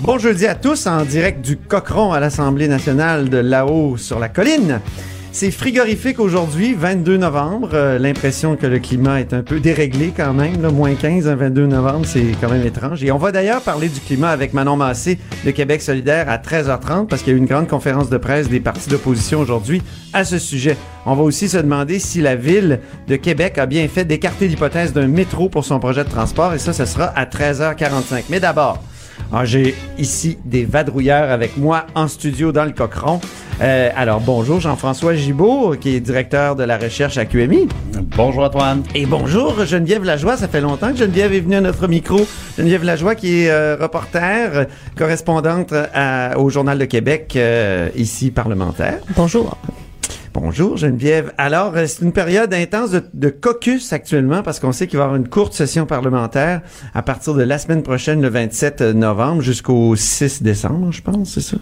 [0.00, 4.28] Bon jeudi à tous en direct du Cochron à l'Assemblée nationale de là-haut sur la
[4.28, 4.80] colline.
[5.32, 7.70] C'est frigorifique aujourd'hui, 22 novembre.
[7.74, 10.62] Euh, L'impression que le climat est un peu déréglé quand même.
[10.62, 13.02] Là, moins 15, un 22 novembre, c'est quand même étrange.
[13.02, 17.08] Et on va d'ailleurs parler du climat avec Manon Massé de Québec solidaire à 13h30
[17.08, 20.24] parce qu'il y a eu une grande conférence de presse des partis d'opposition aujourd'hui à
[20.24, 20.76] ce sujet.
[21.06, 24.92] On va aussi se demander si la ville de Québec a bien fait d'écarter l'hypothèse
[24.92, 28.24] d'un métro pour son projet de transport et ça, ce sera à 13h45.
[28.30, 28.82] Mais d'abord,
[29.32, 33.20] ah, j'ai ici des vadrouilleurs avec moi en studio dans le Cochron.
[33.60, 37.68] Euh, alors bonjour Jean-François Gibault, qui est directeur de la recherche à QMI.
[38.16, 38.82] Bonjour Antoine.
[38.94, 42.20] Et bonjour Geneviève Lajoie, ça fait longtemps que Geneviève est venue à notre micro.
[42.56, 44.64] Geneviève Lajoie qui est euh, reporter, euh,
[44.96, 48.98] correspondante à- au Journal de Québec, euh, ici parlementaire.
[49.16, 49.56] Bonjour.
[50.40, 51.32] Bonjour Geneviève.
[51.36, 55.02] Alors, euh, c'est une période intense de, de caucus actuellement parce qu'on sait qu'il va
[55.02, 56.62] y avoir une courte session parlementaire
[56.94, 61.40] à partir de la semaine prochaine, le 27 novembre, jusqu'au 6 décembre, je pense, c'est
[61.40, 61.56] ça?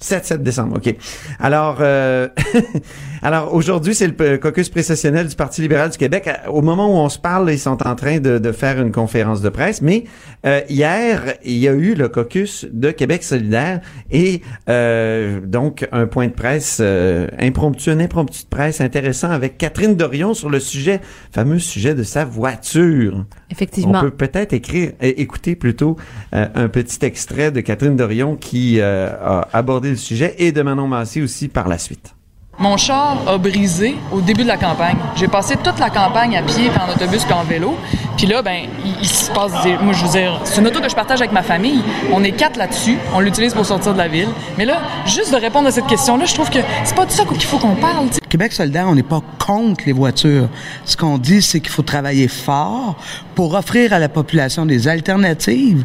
[0.00, 0.92] 7, 7 décembre, OK.
[1.38, 2.28] Alors, euh,
[3.22, 6.26] alors aujourd'hui, c'est le caucus précessionnel du Parti libéral du Québec.
[6.28, 8.92] À- Au moment où on se parle, ils sont en train de, de faire une
[8.92, 9.82] conférence de presse.
[9.82, 10.04] Mais
[10.46, 13.80] euh, hier, il y a eu le caucus de Québec solidaire
[14.10, 19.58] et euh, donc un point de presse euh, impromptu, un impromptu de presse intéressant avec
[19.58, 21.00] Catherine Dorion sur le sujet,
[21.32, 23.24] fameux sujet de sa voiture.
[23.50, 23.98] Effectivement.
[23.98, 25.96] On peut peut-être écrire, écouter plutôt
[26.34, 30.62] euh, un petit extrait de Catherine Dorion qui euh, a abordé le sujet et de
[30.62, 32.14] Manon Massé aussi par la suite.
[32.60, 34.98] Mon char a brisé au début de la campagne.
[35.16, 37.74] J'ai passé toute la campagne à pied, en autobus, puis en vélo.
[38.18, 38.64] Puis là, ben,
[39.00, 39.78] il, se passe des...
[39.78, 41.82] Moi, je veux dire, c'est une auto que je partage avec ma famille.
[42.12, 42.98] On est quatre là-dessus.
[43.14, 44.28] On l'utilise pour sortir de la ville.
[44.58, 47.24] Mais là, juste de répondre à cette question-là, je trouve que c'est pas de ça
[47.24, 48.08] qu'il faut qu'on parle.
[48.28, 50.50] Québec solidaire, on n'est pas contre les voitures.
[50.84, 52.96] Ce qu'on dit, c'est qu'il faut travailler fort
[53.34, 55.82] pour offrir à la population des alternatives.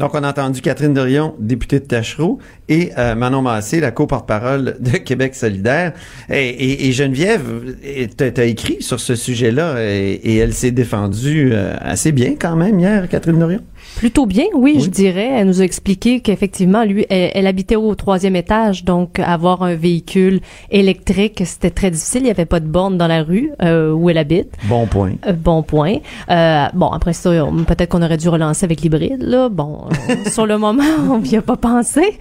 [0.00, 2.38] Donc, on a entendu Catherine Dorion, députée de Tachereau,
[2.70, 5.92] et euh, Manon Massé, la co-porte-parole de Québec solidaire.
[6.30, 7.76] Et, Geneviève,
[8.16, 12.56] tu as écrit sur ce sujet-là et, et elle s'est défendue euh, assez bien quand
[12.56, 13.60] même hier, Catherine Dorion?
[13.96, 14.80] Plutôt bien, oui, Oui.
[14.82, 15.28] je dirais.
[15.34, 19.74] Elle nous a expliqué qu'effectivement, lui, elle, elle habitait au troisième étage, donc avoir un
[19.74, 20.40] véhicule
[20.70, 22.22] électrique, c'était très difficile.
[22.22, 24.54] Il n'y avait pas de borne dans la rue euh, où elle habite.
[24.68, 25.12] Bon point.
[25.26, 25.96] Euh, bon point.
[26.30, 27.30] Euh, bon, après ça,
[27.66, 29.48] peut-être qu'on aurait dû relancer avec l'hybride, là.
[29.50, 29.84] Bon,
[30.30, 32.18] sur le moment, on n'y a pas pensé.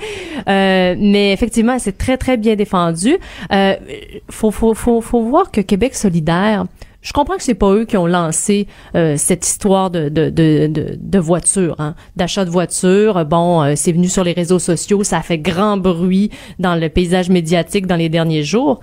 [0.50, 3.18] Euh, mais effectivement, elle s'est très, très bien défendue.
[3.54, 3.76] Euh,
[4.30, 6.66] faut, faut, faut, faut voir que Québec solidaire,
[7.02, 10.68] je comprends que c'est pas eux qui ont lancé euh, cette histoire de de de
[10.68, 13.26] de, de voiture, hein, d'achat de voiture.
[13.26, 16.90] Bon, euh, c'est venu sur les réseaux sociaux, ça a fait grand bruit dans le
[16.90, 18.80] paysage médiatique dans les derniers jours.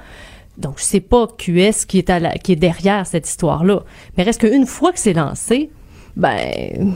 [0.59, 3.81] Donc c'est pas QS qui est à la, qui est derrière cette histoire-là.
[4.17, 5.71] Mais reste qu'une fois que c'est lancé,
[6.17, 6.95] ben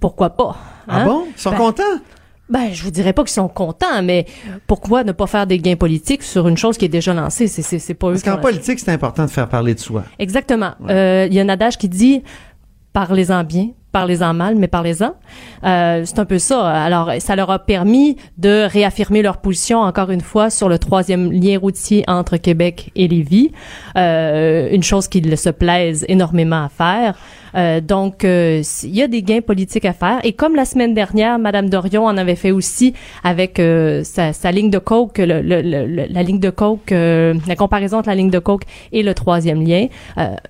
[0.00, 0.56] pourquoi pas
[0.88, 1.06] Ah hein?
[1.06, 1.24] bon?
[1.36, 1.82] Ils sont Ben, contents?
[2.54, 4.26] Ben, je vous dirais pas qu'ils sont contents, mais
[4.68, 7.48] pourquoi ne pas faire des gains politiques sur une chose qui est déjà lancée?
[7.48, 10.04] C'est, c'est, c'est pas Parce qu'en politique, c'est important de faire parler de soi.
[10.20, 10.70] Exactement.
[10.88, 12.22] Euh, Il y a un adage qui dit
[12.92, 15.14] parlez-en bien, parlez-en mal, mais parlez-en.
[15.64, 16.70] Euh, c'est un peu ça.
[16.70, 21.32] Alors, ça leur a permis de réaffirmer leur position encore une fois sur le troisième
[21.32, 23.50] lien routier entre Québec et Lévis.
[23.96, 27.18] Euh, une chose qu'ils se plaisent énormément à faire.
[27.56, 30.18] Euh, donc, euh, il y a des gains politiques à faire.
[30.24, 34.50] Et comme la semaine dernière, Madame Dorion en avait fait aussi avec euh, sa, sa
[34.50, 38.14] ligne de coke, le, le- le- le- la ligne de coke, la comparaison entre la
[38.14, 39.86] ligne de coke et le troisième lien.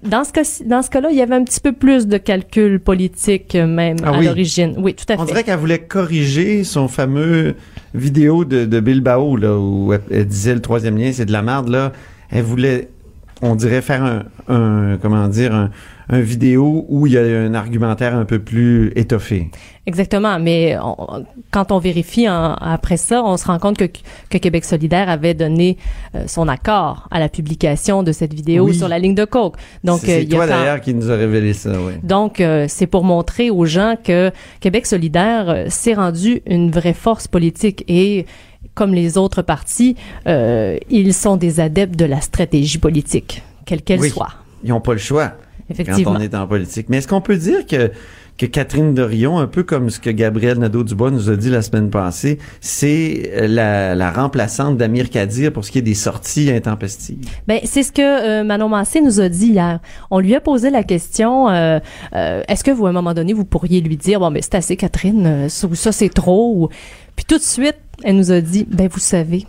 [0.03, 2.81] Dans ce cas, dans ce cas-là, il y avait un petit peu plus de calcul
[2.81, 4.27] politique même Ah à oui.
[4.27, 4.75] l'origine.
[4.79, 5.27] Oui, tout à On fait.
[5.27, 7.55] dirait qu'elle voulait corriger son fameux
[7.95, 11.43] vidéo de, de Bilbao, là, où elle, elle disait le troisième lien, c'est de la
[11.43, 11.93] merde, là.
[12.31, 12.89] Elle voulait
[13.43, 15.71] on dirait faire un, un comment dire, un,
[16.09, 19.51] un vidéo où il y a un argumentaire un peu plus étoffé.
[19.87, 23.85] Exactement, mais on- quand on vérifie en- après ça, on se rend compte que,
[24.31, 25.77] que Québec solidaire avait donné
[26.15, 28.75] euh, son accord à la publication de cette vidéo Oui.
[28.75, 29.56] sur la ligne de coke.
[29.83, 31.93] Donc, c'est euh, c'est toi d'ailleurs qui nous a révélé ça, oui.
[32.03, 34.31] Donc, euh, c'est pour montrer aux gens que
[34.61, 38.25] Québec solidaire euh, s'est rendu une vraie force politique et
[38.75, 39.95] comme les autres partis,
[40.27, 44.11] ils sont des adeptes de la stratégie politique, quelle qu'elle Oui.
[44.11, 44.31] soit.
[44.65, 45.33] Ils n'ont pas le choix
[45.70, 46.12] Effectivement.
[46.12, 46.88] quand on est en politique.
[46.88, 47.90] Mais est-ce qu'on peut dire que
[48.37, 51.88] que Catherine Dorion, un peu comme ce que Gabriel Nadeau-Dubois nous a dit la semaine
[51.88, 57.19] passée, c'est euh, la, la remplaçante d'Amir Kadir pour ce qui est des sorties intempestives?
[57.46, 59.78] Ben, c'est ce que euh, Manon Massé nous a dit hier.
[60.11, 61.78] On lui a posé la question euh,
[62.14, 64.56] euh, est-ce que vous, à un moment donné, vous pourriez lui dire bon, mais c'est
[64.56, 66.70] assez, Catherine, euh, ça, ça c'est trop.
[67.14, 69.46] Puis tout de suite, elle nous a dit ben, vous savez,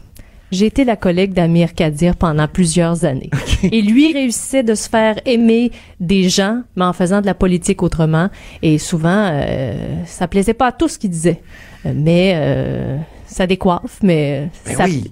[0.56, 3.30] j'ai été la collègue d'Amir Kadir pendant plusieurs années.
[3.64, 7.84] Et lui réussissait de se faire aimer des gens, mais en faisant de la politique
[7.84, 8.30] autrement.
[8.62, 9.74] Et souvent, euh,
[10.06, 11.42] ça plaisait pas à tout ce qu'il disait.
[11.86, 12.98] Euh, Mais euh,
[13.28, 14.86] ça décoiffe, mais Ben ça...
[14.86, 15.12] oui.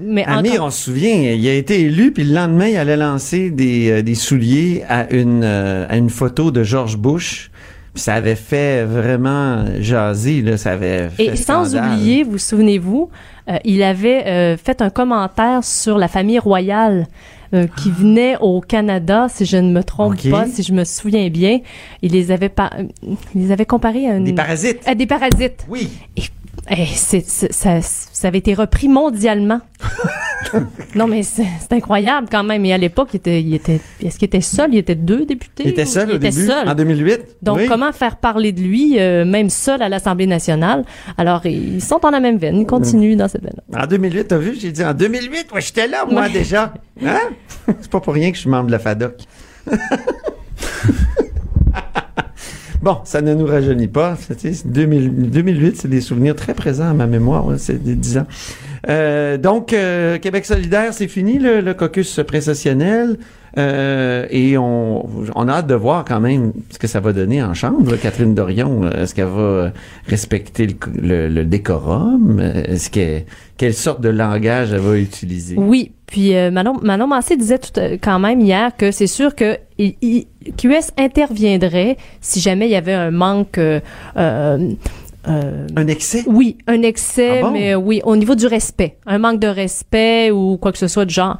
[0.00, 2.96] Mais Amir, encore- on se souvient, il a été élu, puis le lendemain, il allait
[2.96, 7.50] lancer des, euh, des souliers à une, euh, à une photo de George Bush.
[7.94, 11.92] Ça avait fait vraiment jaser, là, ça avait fait Et sans scandale.
[11.92, 13.10] oublier, vous souvenez-vous,
[13.48, 17.06] euh, il avait euh, fait un commentaire sur la famille royale
[17.54, 21.28] euh, qui venait au Canada, si je ne me trompe pas, si je me souviens
[21.28, 21.60] bien.
[22.00, 22.70] Il les avait, pas,
[23.02, 24.24] il les avait comparés à une...
[24.24, 24.80] Des parasites.
[24.86, 25.66] à des parasites.
[25.68, 25.90] Oui.
[26.70, 29.60] Ça, ça avait été repris mondialement.
[30.94, 32.64] non, mais c'est incroyable quand même.
[32.64, 34.72] Et à l'époque, il était, il était, est-ce qu'il était seul?
[34.72, 35.64] Il était deux députés?
[35.64, 36.68] Il était seul il au était début, seul?
[36.68, 37.20] en 2008.
[37.42, 37.66] Donc, Oui.
[37.68, 40.84] comment faire parler de lui, euh, même seul à l'Assemblée nationale?
[41.18, 42.56] Alors, ils sont dans la même veine.
[42.60, 43.60] Ils continuent dans cette veine.
[43.76, 44.54] En 2008, t'as vu?
[44.58, 46.30] J'ai dit en 2008, ouais, j'étais là, moi, Ouais.
[46.30, 46.72] déjà.
[47.04, 47.18] Hein?
[47.80, 49.14] C'est pas pour rien que je suis membre de la FADOC.
[52.82, 54.16] bon, ça ne nous rajeunit pas.
[54.28, 57.48] Tu sais, c'est 2000 2008, c'est des souvenirs très présents à ma mémoire.
[57.48, 58.26] hein, c'est des 10 ans.
[58.88, 63.16] Euh, donc, euh, Québec solidaire, c'est fini, le, le caucus précessionnel.
[63.58, 67.42] Euh, et on, on a hâte de voir quand même ce que ça va donner
[67.42, 67.96] en chambre.
[67.96, 69.72] Catherine Dorion, euh, est-ce qu'elle va
[70.06, 72.40] respecter le, le- le décorum?
[72.40, 73.20] Est-ce que
[73.58, 75.56] quelle sorte de langage elle va utiliser?
[75.58, 79.34] Oui, puis euh, Manon, Manon Massé disait tout, euh, quand même hier que c'est sûr
[79.36, 83.58] que QS interviendrait si jamais il y avait un manque...
[83.58, 83.78] euh,
[85.28, 86.24] euh, Un excès?
[86.26, 87.50] oui, un excès, Ah bon?
[87.52, 88.96] mais euh, oui, au niveau du respect.
[89.06, 91.38] Un manque de respect ou quoi que ce soit de genre.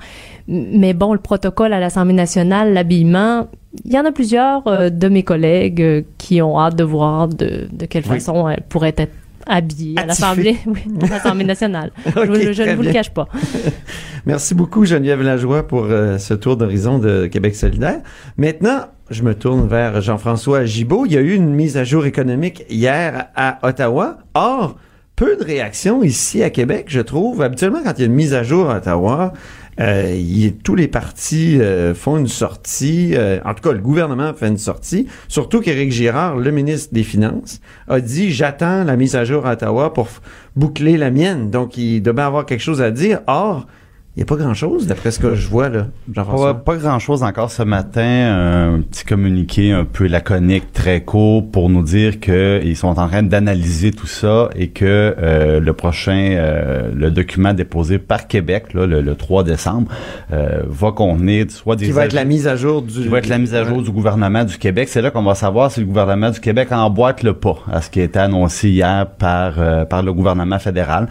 [0.48, 3.48] Mais bon, le protocole à l'Assemblée nationale, l'habillement,
[3.84, 7.28] il y en a plusieurs euh, de mes collègues euh, qui ont hâte de voir
[7.28, 8.18] de, de quelle Oui.
[8.20, 9.12] façon elle pourrait être
[9.46, 11.90] habillée à l'Assemblée oui, à l'Assemblée nationale.
[12.06, 13.28] Je ne vous le cache pas.
[14.26, 18.00] Merci beaucoup, Geneviève Lajoie, pour euh, ce tour d'horizon de Québec solidaire.
[18.36, 21.06] Maintenant, je me tourne vers Jean-François Gibault.
[21.06, 24.18] Il y a eu une mise à jour économique hier à Ottawa.
[24.34, 24.76] Or,
[25.16, 27.42] peu de réactions ici à Québec, je trouve.
[27.42, 29.32] Habituellement, quand il y a une mise à jour à Ottawa,
[29.80, 33.12] euh, il- tous les partis euh, font une sortie.
[33.14, 35.06] euh, en tout cas, le gouvernement fait une sortie.
[35.28, 39.52] Surtout qu'Éric Girard, le ministre des Finances, a dit j'attends la mise à jour à
[39.52, 40.08] Ottawa pour
[40.56, 41.50] boucler la mienne.
[41.50, 43.20] Donc, il devait avoir quelque chose à dire.
[43.26, 43.66] Or,
[44.14, 47.22] il n'y a pas grand-chose d'après ce que je vois là, Pas, pas grand chose
[47.22, 48.74] encore ce matin.
[48.74, 53.22] Un petit communiqué un peu laconique, très court, pour nous dire qu'ils sont en train
[53.22, 54.84] d'analyser tout ça et que
[55.16, 59.90] euh, le prochain, euh, le document déposé par Québec, là, le, le 3 décembre,
[60.30, 62.92] euh, va contenir soit des Qui va être la mise à jour du.
[62.92, 64.90] qui va être la mise à jour du gouvernement du Québec.
[64.90, 67.88] C'est là qu'on va savoir si le gouvernement du Québec emboîte le pas à ce
[67.88, 69.54] qui a été annoncé hier par
[69.88, 71.08] par le gouvernement fédéral.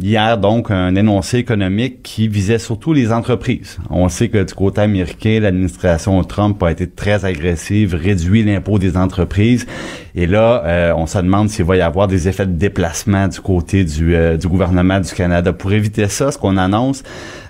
[0.00, 3.78] Hier, donc, un énoncé économique qui visait surtout les entreprises.
[3.90, 8.96] On sait que du côté américain, l'administration Trump a été très agressive, réduit l'impôt des
[8.96, 9.66] entreprises.
[10.14, 13.40] Et là, euh, on se demande s'il va y avoir des effets de déplacement du
[13.40, 15.52] côté du, euh, du gouvernement du Canada.
[15.54, 17.02] Pour éviter ça, ce qu'on annonce,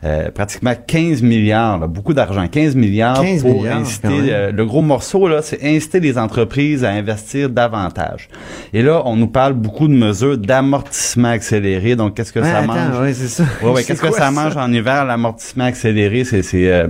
[0.05, 4.65] euh, pratiquement 15 milliards, là, beaucoup d'argent, 15 milliards 15 pour milliards, inciter, euh, le
[4.65, 8.29] gros morceau, là, c'est inciter les entreprises à investir davantage.
[8.73, 11.97] Et là, on nous parle beaucoup de mesures d'amortissement accéléré.
[11.97, 13.01] Donc, qu'est-ce que Ouais, ça attends, mange?
[13.01, 13.45] ouais, c'est ça.
[13.63, 14.31] Ouais, ouais, C'est qu'est-ce que ça?
[14.31, 16.25] mange en hiver, l'amortissement accéléré?
[16.25, 16.87] C'est, c'est, euh,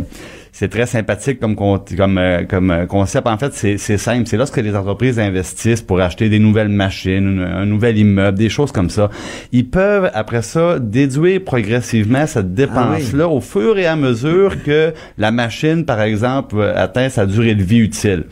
[0.55, 1.57] c'est très sympathique comme,
[2.19, 3.27] euh, comme euh, concept.
[3.27, 4.27] En fait, c'est, simple.
[4.27, 8.71] C'est lorsque les entreprises investissent pour acheter des nouvelles machines, un nouvel immeuble, des choses
[8.71, 9.09] comme ça.
[9.53, 15.31] Ils peuvent, après ça, déduire progressivement cette dépense-là au fur et à mesure que la
[15.31, 18.25] machine, par exemple, euh, atteint sa durée de vie utile.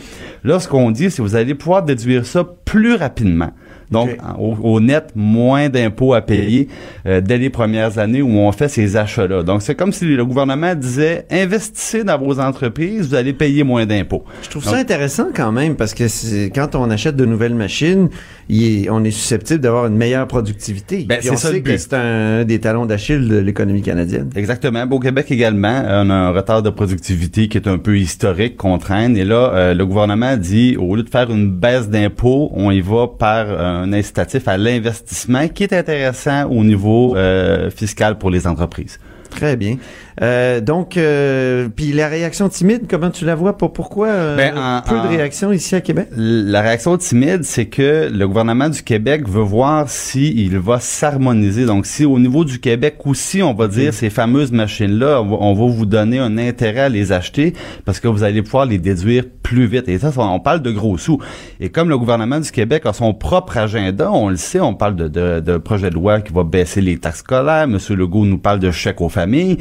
[0.45, 3.53] Là, ce qu'on dit, c'est que vous allez pouvoir déduire ça plus rapidement.
[3.91, 6.69] Donc, au, au net, moins d'impôts à payer
[7.07, 9.43] euh, dès les premières années où on fait ces achats-là.
[9.43, 13.87] Donc, c'est comme si le gouvernement disait, investissez dans vos entreprises, vous allez payer moins
[13.87, 14.25] d'impôts.
[14.43, 17.55] Je trouve Donc- ça intéressant quand même parce que c'est- quand on achète de nouvelles
[17.55, 18.09] machines,
[18.53, 21.05] il est- on est susceptible d'avoir une meilleure productivité.
[21.09, 21.79] Ben, c'est ça sait le que but.
[21.79, 24.29] c'est un des talons d'Achille de l'économie canadienne.
[24.35, 24.85] Exactement.
[24.91, 28.79] Au Québec également, on a un retard de productivité qui est un peu historique qu'on
[28.79, 29.17] traîne.
[29.17, 32.81] Et là, euh, le gouvernement dit, au lieu de faire une baisse d'impôts, on y
[32.81, 38.31] va par euh, un incitatif à l'investissement qui est intéressant au niveau euh, fiscal pour
[38.31, 38.99] les entreprises.
[39.31, 39.77] Très bien.
[40.23, 43.57] Euh, donc, euh, puis la réaction timide, comment tu la vois?
[43.57, 46.09] Pour pourquoi euh, Ben, en- peu en- de réactions ici à Québec?
[46.17, 51.65] La réaction timide, c'est que le gouvernement du Québec veut voir si il va s'harmoniser.
[51.65, 55.37] Donc, si au niveau du Québec aussi, on va dire ces fameuses machines-là, on va,
[55.41, 58.79] on va vous donner un intérêt à les acheter parce que vous allez pouvoir les
[58.79, 59.89] déduire plus vite.
[59.89, 61.19] Et ça, ça, on parle de gros sous.
[61.61, 64.97] Et comme le gouvernement du Québec a son propre agenda, on le sait, on parle
[64.97, 67.67] de, de, de projet de loi qui va baisser les taxes scolaires.
[67.67, 69.57] Monsieur Legault nous parle de chèques aux familles.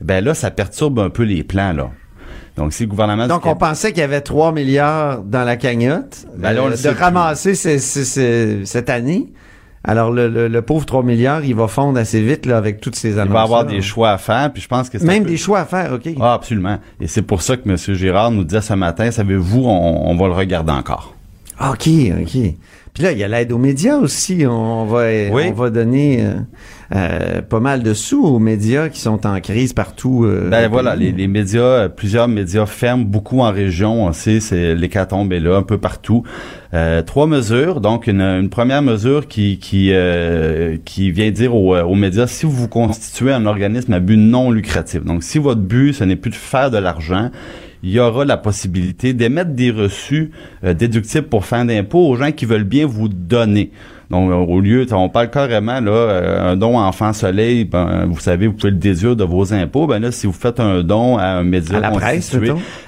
[0.00, 1.90] Ben là, ça perturbe un peu les plans, là.
[2.56, 6.26] Donc, si le gouvernement Donc, on pensait qu'il y avait 3 milliards dans la cagnotte
[6.36, 9.28] Ben là, on le de ramasser cette année.
[9.82, 12.96] Alors, le, le- le pauvre 3 milliards, il va fondre assez vite là, avec toutes
[12.96, 15.22] ces annonces Il va avoir des choix à faire, puis je pense que c'est Même
[15.22, 16.06] peu- des choix à faire, OK.
[16.20, 16.78] Ah, absolument.
[17.00, 17.76] Et c'est pour ça que M.
[17.96, 21.14] Girard nous disait ce matin, savez-vous, on, on va le regarder encore.
[21.60, 21.88] OK,
[22.20, 22.38] OK.
[23.00, 24.44] Puis là, il y a l'aide aux médias aussi.
[24.46, 25.44] On va, Oui.
[25.48, 26.34] on va donner euh,
[26.94, 30.26] euh, pas mal de sous aux médias qui sont en crise partout.
[30.26, 34.04] euh, Ben voilà, les, les médias, euh, plusieurs médias ferment beaucoup en région.
[34.04, 36.24] On sait, c'est l'hécatombe est là un peu partout.
[36.74, 37.80] Euh, trois mesures.
[37.80, 42.44] Donc une, une première mesure qui qui euh, qui vient dire aux, aux médias si
[42.44, 45.04] vous vous constituez un organisme à but non lucratif.
[45.04, 47.30] Donc si votre but ce n'est plus de faire de l'argent,
[47.82, 50.30] il y aura la possibilité d'émettre des reçus
[50.64, 53.70] euh, déductibles pour fin d'impôt aux gens qui veulent bien vous donner.
[54.10, 58.18] Donc, au lieu, on parle carrément, là, euh, un don à Enfant Soleil, ben, vous
[58.18, 59.86] savez, vous pouvez le déduire de vos impôts.
[59.86, 62.34] Ben là, si vous faites un don à un média À la presse,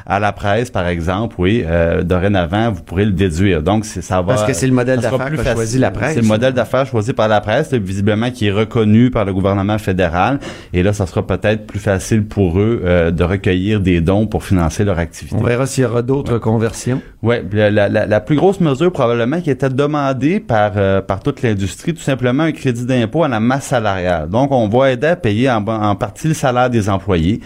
[0.04, 3.62] à la presse, par exemple, oui, euh, dorénavant, vous pourrez le déduire.
[3.62, 4.34] Donc, c'est- ça va...
[4.34, 6.14] Parce que c'est le modèle d'affaires choisi la presse.
[6.14, 9.32] C'est le modèle d'affaires choisi par la presse, là, visiblement, qui est reconnu par le
[9.32, 10.40] gouvernement fédéral.
[10.72, 14.42] Et là, ça sera peut-être plus facile pour eux euh, de recueillir des dons pour
[14.42, 15.36] financer leur activité.
[15.38, 17.00] On verra s'il y aura d'autres conversions.
[17.22, 21.11] Ouais, la, la, la- la plus grosse mesure probablement qui était demandée par euh, par
[21.20, 24.28] toute l'industrie, tout simplement un crédit d'impôt à la masse salariale.
[24.28, 27.40] Donc, on va aider à payer en, partie le salaire des employés.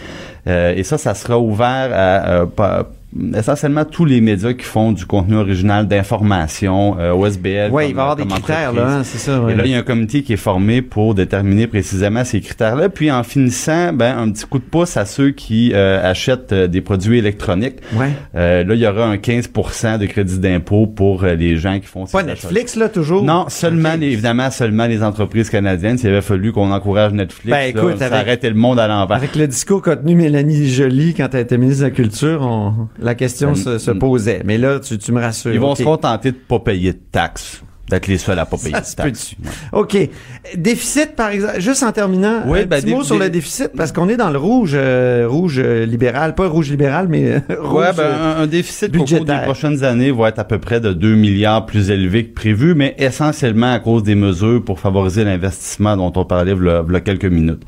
[0.47, 2.83] Euh, et ça, ça sera ouvert à euh,
[3.35, 7.69] essentiellement tous les médias qui font du contenu original d'information, euh, OSBL.
[7.71, 9.41] Oui, il va y avoir des critères, là, hein, c'est ça.
[9.41, 9.53] ouais.
[9.53, 12.89] Et là, il y a un comité qui est formé pour déterminer précisément ces critères-là.
[12.89, 16.67] Puis en finissant, ben un petit coup de pouce à ceux qui euh, achètent euh,
[16.67, 17.77] des produits électroniques.
[17.95, 18.09] Ouais.
[18.35, 21.87] Euh, là, il y aura un 15% de crédit d'impôt pour euh, les gens qui
[21.87, 22.23] font ces Pas.
[22.23, 23.23] Netflix, là, toujours?
[23.23, 25.97] Non, seulement, les- évidemment, seulement les entreprises canadiennes.
[25.97, 28.87] S'il avait fallu qu'on encourage Netflix, Ben, là, écoute, ça avec- arrêtait le monde à
[28.87, 29.15] l'envers.
[29.17, 32.87] Avec le discours qu'a tenu Mélanie Joly quand elle était ministre de la Culture, on-
[32.99, 34.41] la question se, se posait.
[34.45, 35.53] Mais là, tu, tu me rassures.
[35.53, 37.61] Ils vont se contenter de pas payer de taxes.
[37.89, 39.35] D'être les seuls à pas payer Ça de se taxes.
[39.35, 39.49] peut-tu.
[39.71, 40.09] OK.
[40.57, 41.61] Déficit, par exemple.
[41.61, 44.29] Juste en terminant, Oui, un ben, petit mot sur le déficit, parce qu'on est dans
[44.29, 46.35] le rouge, euh, rouge euh, libéral.
[46.35, 47.79] Pas rouge libéral, mais euh, rouge.
[47.79, 49.39] Ouais, ben, euh, un, déficit au cours budgétaire.
[49.39, 52.75] des prochaines années va être à peu près de 2 milliards plus élevé que prévu,
[52.75, 56.99] mais essentiellement à cause des mesures pour favoriser l'investissement dont on parlait il y a
[56.99, 57.63] quelques minutes.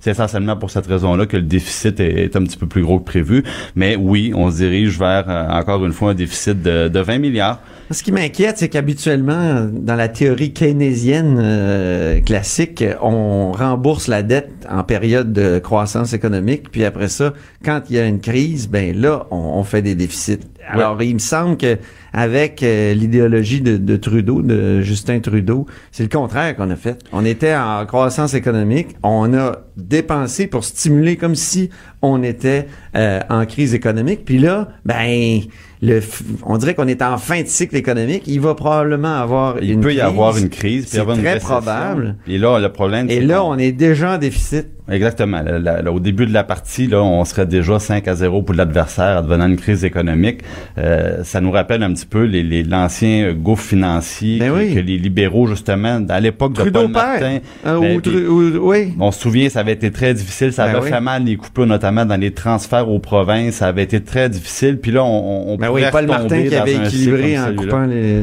[0.00, 3.04] C'est essentiellement pour cette raison-là que le déficit est, un petit peu plus gros que
[3.04, 3.44] prévu.
[3.76, 7.18] Mais oui, on se dirige vers, euh, encore une fois, un déficit de, de 20
[7.18, 7.60] milliards.
[7.90, 14.66] Ce qui m'inquiète, c'est qu'habituellement, dans la théorie keynésienne euh, classique, on rembourse la dette
[14.70, 18.96] en période de croissance économique, puis après ça, quand il y a une crise, ben
[18.96, 20.38] là, on fait des déficits.
[20.68, 21.78] Alors, il me semble que
[22.12, 26.98] avec euh, l'idéologie de, de Trudeau, de Justin Trudeau, c'est le contraire qu'on a fait.
[27.12, 31.70] On était en croissance économique, on a dépensé pour stimuler comme si
[32.02, 35.40] on était euh, en crise économique, puis là, ben
[35.82, 36.00] le,
[36.44, 38.24] on dirait qu'on est en fin de cycle économique.
[38.26, 42.16] Il va probablement avoir Il une peut y avoir une crise, C'est une très probable.
[42.26, 44.66] Et là, le problème, Et là, on est déjà en déficit.
[44.90, 45.42] Exactement.
[45.42, 48.42] Là, là, là, au début de la partie, là, on serait déjà 5 à 0
[48.42, 50.40] pour l'adversaire advenant une crise économique.
[50.78, 54.74] Euh, ça nous rappelle un petit peu les, les, l'ancien gouffre financier Ben que, oui.
[54.74, 57.38] que les libéraux, justement, à l'époque de Paul Martin.
[57.66, 58.94] Euh, ben, ou ou- oui.
[58.98, 60.52] on se souvient, ça avait été très difficile.
[60.52, 60.90] Ça Ben avait oui.
[60.90, 63.54] fait mal les coupures, notamment dans les transferts aux provinces.
[63.56, 64.78] Ça avait été très difficile.
[64.78, 68.20] Puis là, on, on Ben Paul Martin qui avait équilibré en coupant les,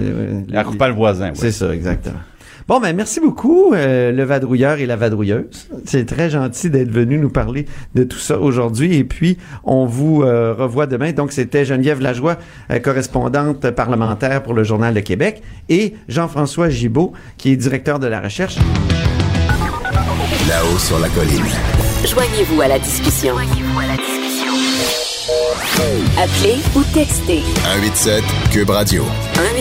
[0.49, 1.35] les- En coupant le voisin, oui.
[1.35, 2.15] C'est ça, exactement.
[2.67, 5.69] Bon, ben merci beaucoup, euh, le vadrouilleur et la vadrouilleuse.
[5.85, 8.95] C'est très gentil d'être venu nous parler de tout ça aujourd'hui.
[8.95, 11.13] Et puis, on vous euh, revoit demain.
[11.13, 12.35] Donc, c'était Geneviève Lajoie,
[12.71, 18.07] euh, correspondante parlementaire pour le Journal de Québec, et Jean-François Gibault, qui est directeur de
[18.07, 18.57] la recherche.
[20.49, 21.45] Là-haut sur la colline.
[22.05, 23.35] Joignez-vous à la discussion.
[26.17, 29.03] Appelez ou textez 187 Cube Radio.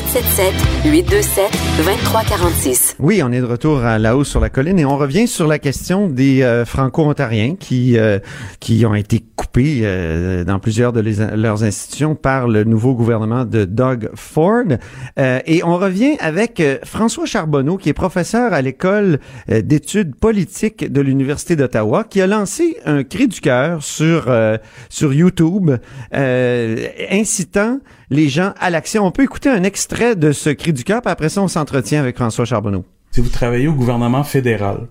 [0.07, 0.55] 1877
[0.93, 2.97] 827 2346.
[3.01, 5.49] Oui, on est de retour à la hausse sur la colline et on revient sur
[5.49, 8.21] la question des euh, Franco-ontariens qui euh,
[8.61, 11.01] qui ont été coupés euh, dans plusieurs de
[11.35, 14.65] leurs institutions par le nouveau gouvernement de Doug Ford.
[15.19, 20.91] Euh, et on revient avec euh, François Charbonneau, qui est professeur à l'école d'études politiques
[20.91, 24.33] de l'Université d'Ottawa, qui a lancé un cri du cœur sur
[24.89, 25.71] sur YouTube,
[26.13, 29.05] incitant les gens à l'action.
[29.05, 32.17] On peut écouter un extrait de ce cri du cœur, après ça, on s'entretient avec
[32.17, 32.85] François Charbonneau.
[33.13, 34.89] Si vous travaillez au gouvernement fédéral,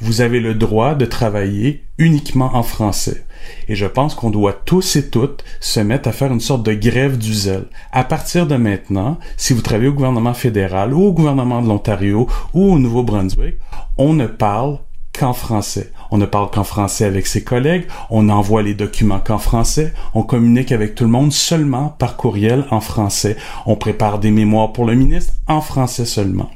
[0.00, 3.24] vous avez le droit de travailler uniquement en français.
[3.68, 6.74] Et je pense qu'on doit tous et toutes se mettre à faire une sorte de
[6.74, 7.66] grève du zèle.
[7.92, 12.28] À partir de maintenant, si vous travaillez au gouvernement fédéral ou au gouvernement de l'Ontario
[12.54, 13.54] ou au Nouveau-Brunswick,
[13.96, 14.78] on ne parle
[15.18, 15.92] qu'en français.
[16.10, 20.22] On ne parle qu'en français avec ses collègues, on envoie les documents qu'en français, on
[20.22, 23.36] communique avec tout le monde seulement par courriel en français,
[23.66, 26.50] on prépare des mémoires pour le ministre en français seulement.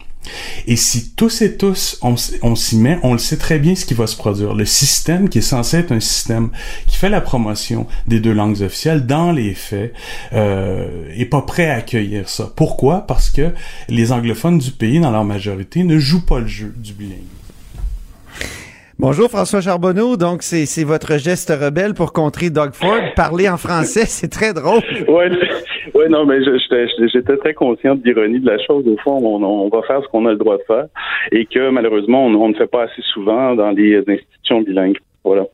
[0.67, 3.95] Et si tous et tous on, s'y met, on le sait très bien ce qui
[3.95, 4.55] va se produire.
[4.55, 6.51] Le système qui est censé être un système
[6.87, 9.95] qui fait la promotion des deux langues officielles, dans les faits,
[10.33, 12.53] euh, est pas prêt à accueillir ça.
[12.55, 13.07] Pourquoi?
[13.07, 13.53] Parce que
[13.89, 17.40] les anglophones du pays, dans leur majorité, ne jouent pas le jeu du bilingue.
[19.01, 23.01] Bonjour François Charbonneau, donc c'est votre geste rebelle pour contrer Doug Ford.
[23.17, 24.83] Parler en français, c'est très drôle.
[25.09, 25.31] Ouais,
[25.95, 28.87] ouais, non, mais j'étais très conscient de l'ironie de la chose.
[28.87, 30.85] Au fond, on, on va faire ce qu'on a le droit de faire
[31.33, 34.99] et que malheureusement, on, on ne fait pas assez souvent dans les institutions bilingues.
[35.25, 35.45] Voilà.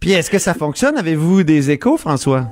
[0.00, 0.98] Puis est-ce que ça fonctionne?
[0.98, 2.46] Avez-vous des échos, François?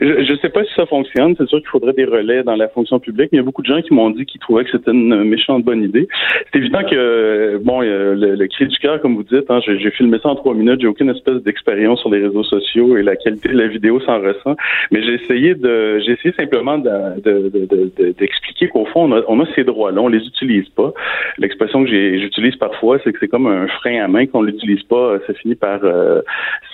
[0.00, 1.34] Je ne sais pas si ça fonctionne.
[1.38, 3.62] C'est sûr qu'il faudrait des relais dans la fonction publique, mais il y a beaucoup
[3.62, 6.08] de gens qui m'ont dit qu'ils trouvaient que c'était une méchante bonne idée.
[6.52, 9.60] C'est évident que, euh, bon, euh, le, le cri du cœur, comme vous dites, hein,
[9.66, 13.02] j'ai filmé ça en trois minutes, j'ai aucune espèce d'expérience sur les réseaux sociaux et
[13.02, 14.56] la qualité de la vidéo s'en ressent.
[14.90, 17.66] Mais j'ai essayé de, j'ai essayé simplement de- de- de-
[17.98, 20.92] de- d'expliquer qu'au fond, on a, on a ces droits-là, on les utilise pas.
[21.38, 25.18] L'expression que j'utilise parfois, c'est que c'est comme un frein à main qu'on l'utilise pas,
[25.26, 26.20] ça finit par euh,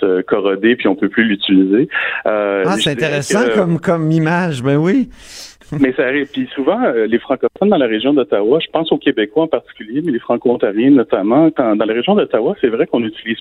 [0.00, 1.88] se corroder puis on peut plus l'utiliser.
[2.26, 5.08] Euh, Ah, c'est intéressant que- comme, comme image, ben oui.
[5.78, 6.26] mais ça arrive.
[6.32, 10.00] Puis souvent, euh, les francophones dans la région d'Ottawa, je pense aux Québécois en particulier,
[10.04, 13.38] mais les franco-ontariens notamment, quand, dans la région d'Ottawa, c'est vrai qu'on utilise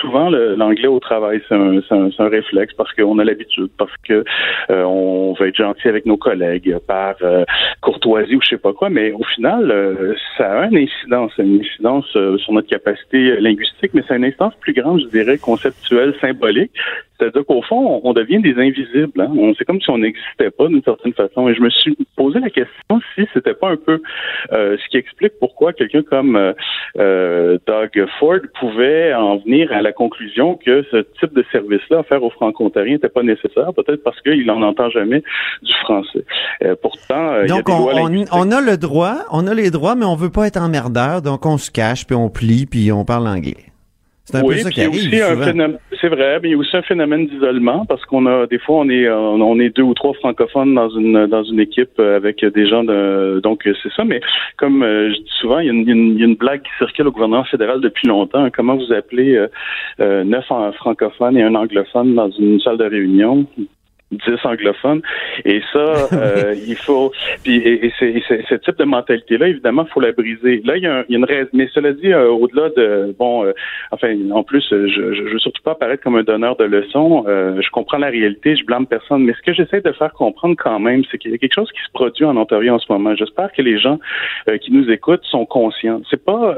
[0.00, 1.40] souvent l'anglais au travail.
[1.48, 4.24] C'est un, réflexe parce qu'on a l'habitude, parce que
[4.70, 7.44] euh, on veut être gentil avec nos collègues par euh,
[7.80, 8.90] courtoisie ou je sais pas quoi.
[8.90, 14.02] Mais au final, euh, ça a une incidence, une incidence sur notre capacité linguistique, mais
[14.06, 16.72] c'est une instance plus grande, je dirais, conceptuelle, symbolique.
[17.18, 19.20] C'est-à-dire qu'au fond, on devient des invisibles.
[19.20, 19.32] Hein?
[19.36, 21.48] On, c'est comme si on n'existait pas d'une certaine façon.
[21.48, 24.00] Et je me suis posé la question si c'était pas un peu
[24.52, 26.52] euh, ce qui explique pourquoi quelqu'un comme euh,
[26.98, 32.22] euh, Doug Ford pouvait en venir à la conclusion que ce type de service-là offert
[32.22, 35.22] aux Franco-Ontariens n'était pas nécessaire, peut-être parce qu'il n'en entend jamais
[35.62, 36.24] du français.
[36.62, 39.54] Euh, pourtant, euh, il y a Donc, des on, on, a le droit, on a
[39.54, 42.66] les droits, mais on veut pas être emmerdeur, donc on se cache, puis on plie,
[42.66, 43.56] puis on parle anglais.
[44.24, 45.44] C'est un oui, peu ça qui arrive aussi un souvent.
[45.44, 48.58] phénomène, c'est vrai, mais il y a aussi un phénomène d'isolement parce qu'on a des
[48.58, 51.98] fois on est euh, on est deux ou trois francophones dans une dans une équipe
[51.98, 54.04] euh, avec des gens de donc euh, c'est ça.
[54.04, 54.20] Mais
[54.56, 57.08] comme je dis souvent, il y, a une, il y a une- blague qui circule
[57.08, 58.48] au gouvernement fédéral depuis longtemps.
[58.54, 59.36] Comment vous appelez
[60.00, 63.46] euh, neuf francophones et un anglophone dans une salle de réunion?
[64.10, 65.02] 10 anglophones.
[65.44, 65.78] Et ça,
[66.12, 67.12] euh, il faut.
[67.42, 70.62] Puis, et, et c'est- et c'est- ce type de mentalité-là, évidemment, il faut la briser.
[70.64, 71.48] Là, il y a, un- il y a une raison.
[71.52, 73.14] Mais cela dit, euh, au-delà de.
[73.18, 73.52] Bon, euh,
[73.90, 76.64] enfin, en plus, euh, je, je, je veux surtout pas apparaître comme un donneur de
[76.64, 77.24] leçons.
[77.28, 79.24] Euh, je comprends la réalité, je blâme personne.
[79.24, 81.70] Mais ce que j'essaie de faire comprendre quand même, c'est qu'il y a quelque chose
[81.72, 83.14] qui se produit en Ontario en ce moment.
[83.14, 83.98] J'espère que les gens
[84.48, 86.00] euh, qui nous écoutent sont conscients.
[86.10, 86.56] C'est pas.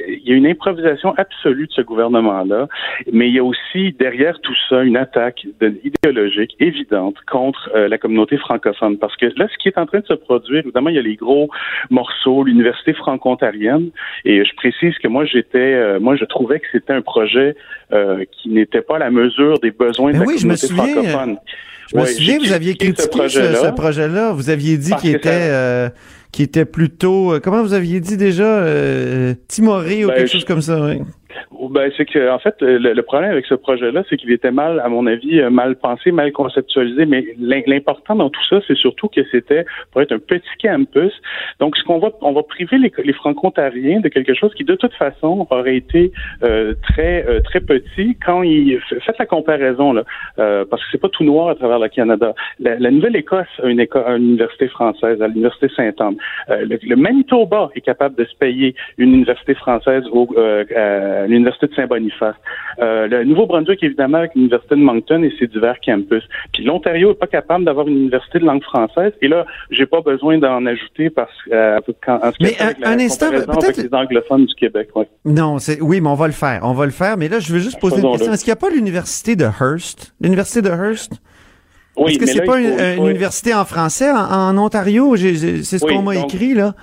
[0.00, 2.68] Euh, euh, il y a une improvisation absolue de ce gouvernement-là,
[3.12, 7.88] mais il y a aussi derrière tout ça une attaque de- idéologique évidente contre euh,
[7.88, 8.98] la communauté francophone.
[8.98, 11.02] Parce que là, ce qui est en train de se produire, évidemment, il y a
[11.02, 11.50] les gros
[11.90, 13.90] morceaux, l'université franco-ontarienne,
[14.24, 17.56] et je précise que moi, j'étais, euh, moi, je trouvais que c'était un projet
[17.92, 20.66] euh, qui n'était pas à la mesure des besoins de la oui, je me communauté
[20.66, 21.36] souviens, euh, francophone.
[21.90, 24.32] Je me Ouais, souviens, vous aviez critiqué ce, projet-là.
[24.32, 25.50] Vous aviez dit qu'il était,
[26.32, 30.44] qu'il était plutôt, euh, comment vous aviez dit déjà, euh, timoré ou Ben, quelque chose
[30.44, 30.80] comme ça.
[30.84, 31.00] oui.
[31.70, 34.88] Ben c'est que en fait le, problème avec ce projet-là, c'est qu'il était mal, à
[34.88, 37.06] mon avis, euh, mal pensé, mal conceptualisé.
[37.06, 41.12] Mais l'important dans tout ça, c'est surtout que c'était pour être un petit campus.
[41.58, 44.74] Donc, ce qu'on va, on va priver les, les franco-ontariens de quelque chose qui, de
[44.74, 46.12] toute façon, aurait été
[46.42, 50.04] euh, très euh, très petit quand ils faites la comparaison là,
[50.36, 52.34] parce que c'est pas tout noir à travers le Canada.
[52.58, 56.16] La, Nouvelle-Écosse a une, école, une université française, à l'université Saint-Anne.
[56.48, 61.74] Le, le, Manitoba est capable de se payer une université française au, à l'université de
[61.74, 62.36] Saint-Boniface.
[62.80, 66.22] Euh, le Nouveau-Brunswick, évidemment, avec l'université de Moncton et ses divers campus.
[66.52, 69.12] Puis l'Ontario n'est pas capable d'avoir une université de langue française.
[69.20, 73.76] Et là, j'ai pas besoin d'en ajouter parce euh, en ce mais un, instant, avec
[73.76, 74.88] les anglophones du Québec.
[74.94, 75.08] Ouais.
[75.24, 76.60] Non, c'est oui, mais on va le faire.
[76.62, 77.16] On va le faire.
[77.16, 78.32] Mais là, je veux juste poser une question.
[78.32, 80.14] Est-ce qu'il n'y a pas l'université de Hearst?
[80.20, 81.20] L'université de Hearst?
[81.96, 85.16] Oui, Est-ce que c'est pas une, université en français en, Ontario?
[85.16, 86.74] C'est ce qu'on m'a écrit, là.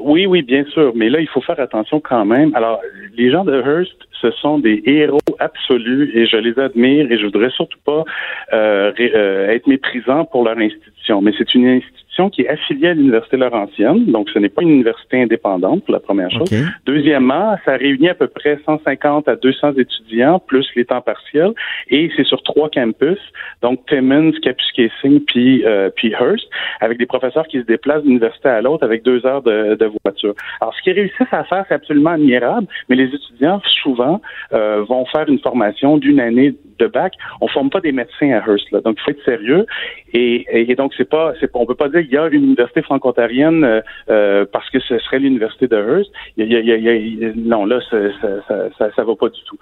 [0.00, 0.92] Oui, oui, bien sûr.
[0.94, 2.54] Mais là, il faut faire attention quand même.
[2.54, 2.80] Alors,
[3.16, 7.24] les gens de Hearst, ce sont des héros absolus et je les admire et je
[7.24, 8.04] voudrais surtout pas
[8.52, 11.22] euh, euh, être méprisant pour leur institution.
[11.22, 14.70] Mais c'est une institution qui est affiliée à l'Université Laurentienne, donc ce n'est pas une
[14.70, 16.50] université indépendante, pour la première chose.
[16.84, 21.52] Deuxièmement, ça réunit à peu près 150 à 200 étudiants, plus les temps partiels,
[21.88, 23.18] et c'est sur trois campus,
[23.62, 26.46] donc Timmins, Kapuskasing, puis, euh, puis Hearst,
[26.80, 29.90] avec des professeurs qui se déplacent d'une université à l'autre avec deux heures de, de
[30.04, 30.34] voiture.
[30.60, 34.20] Alors, ce qu'ils réussissent à faire, c'est absolument admirable, mais les étudiants, souvent,
[34.52, 37.12] euh, vont faire une formation d'une année de bac.
[37.40, 39.66] On forme pas des médecins à Hearst, là, donc il faut être sérieux.
[40.12, 42.82] Et, et, donc, c'est pas, c'est, on peut pas dire qu'il y a une université
[42.82, 46.10] franco-ontarienne euh, euh, parce que ce serait l'université de Hearst.
[46.36, 49.40] Il y a, il y a, non, là, ça, ça, ça, ça, va pas du
[49.46, 49.58] tout.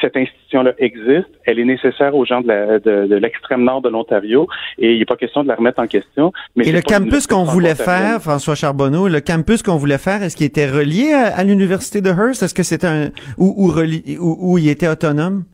[0.00, 1.28] Cette institution-là existe.
[1.44, 4.98] Elle est nécessaire aux gens de, la, de, de l'extrême nord de l'Ontario et il
[4.98, 6.32] n'est pas question de la remettre en question.
[6.56, 10.36] Mais et le campus qu'on voulait faire, François Charbonneau, le campus qu'on voulait faire, est-ce
[10.36, 12.42] qu'il était relié à, l'université de Hearst?
[12.42, 15.44] Est-ce que c'était un ou, ou, ou, ou il était autonome?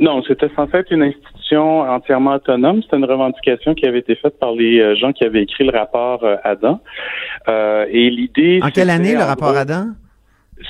[0.00, 2.82] Non, c'était censé être une institution entièrement autonome.
[2.82, 5.76] C'était une revendication qui avait été faite par les euh, gens qui avaient écrit le
[5.76, 6.80] rapport euh, Adam.
[7.48, 8.60] Euh, et l'idée.
[8.62, 9.88] En quelle année le rapport Adam?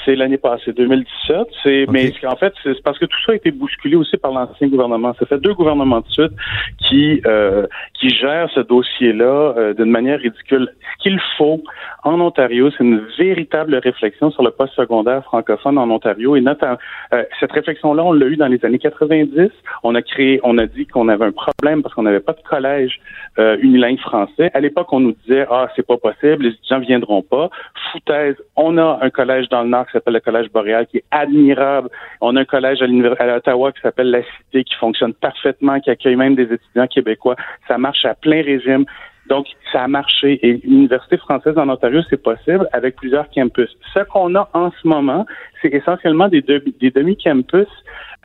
[0.05, 1.37] C'est l'année passée, 2017.
[1.63, 4.69] C'est, mais en fait, c'est parce que tout ça a été bousculé aussi par l'ancien
[4.69, 5.15] gouvernement.
[5.19, 6.33] Ça fait deux gouvernements de suite
[6.79, 10.69] qui euh, qui gèrent ce dossier-là euh, d'une manière ridicule.
[10.99, 11.63] Ce qu'il faut
[12.05, 16.37] en Ontario, c'est une véritable réflexion sur le post secondaire francophone en Ontario.
[16.37, 16.79] Et notamment,
[17.13, 19.51] euh, cette réflexion-là, on l'a eu dans les années 90.
[19.83, 22.43] On a créé, on a dit qu'on avait un problème parce qu'on n'avait pas de
[22.49, 23.01] collège
[23.39, 24.51] euh, unilingue français.
[24.55, 27.49] À l'époque, on nous disait ah c'est pas possible, les étudiants viendront pas.
[27.93, 31.05] Foutaise, on a un collège dans le Nord qui s'appelle le Collège Boréal, qui est
[31.11, 31.89] admirable.
[32.21, 32.87] On a un collège à,
[33.23, 37.37] à Ottawa qui s'appelle La Cité, qui fonctionne parfaitement, qui accueille même des étudiants québécois.
[37.69, 38.85] Ça marche à plein régime.
[39.29, 40.45] Donc, ça a marché.
[40.45, 43.71] Et l'université française en Ontario, c'est possible avec plusieurs campus.
[43.95, 45.25] Ce qu'on a en ce moment,
[45.63, 47.69] c'est essentiellement des, des demi-campus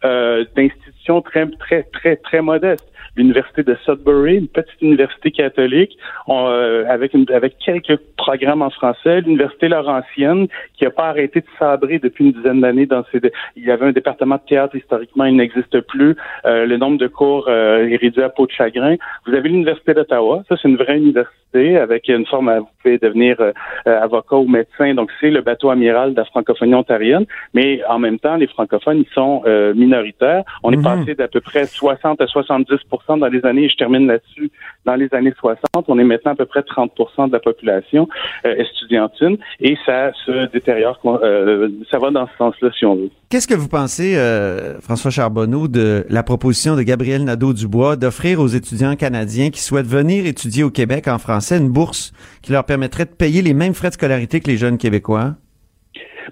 [0.03, 5.97] euh, d'institutions très, très, très, très modestes l'université de Sudbury, une petite université catholique,
[6.29, 11.45] euh, avec, une, avec quelques programmes en français, l'université Laurentienne, qui n'a pas arrêté de
[11.59, 13.21] sabrer depuis une dizaine d'années dans ses...
[13.55, 16.15] Il y avait un département de théâtre, historiquement, il n'existe plus.
[16.45, 18.95] Euh, le nombre de cours euh, est réduit à peau de chagrin.
[19.25, 22.97] Vous avez l'université d'Ottawa, ça c'est une vraie université avec une forme à vous pouvez
[22.97, 23.37] devenir
[23.85, 28.19] avocat ou médecin, donc c'est le bateau amiral de la francophonie ontarienne, mais en même
[28.19, 29.41] temps, les francophones, ils sont
[29.73, 30.43] minoritaires.
[30.63, 30.83] On est mhm.
[30.83, 32.75] passé d'à peu près 60 à 70
[33.07, 34.51] dans les années, je termine là-dessus,
[34.85, 36.91] dans les années 60, on est maintenant à peu près 30
[37.27, 38.07] de la population
[38.45, 38.55] euh,
[39.59, 43.09] et ça se détériore, euh, ça va dans ce sens-là si on veut.
[43.29, 48.47] Qu'est-ce que vous pensez, euh, François Charbonneau, de la proposition de Gabriel Nadeau-Dubois d'offrir aux
[48.47, 53.05] étudiants canadiens qui souhaitent venir étudier au Québec en français une bourse qui leur permettrait
[53.05, 55.35] de payer les mêmes frais de scolarité que les jeunes Québécois?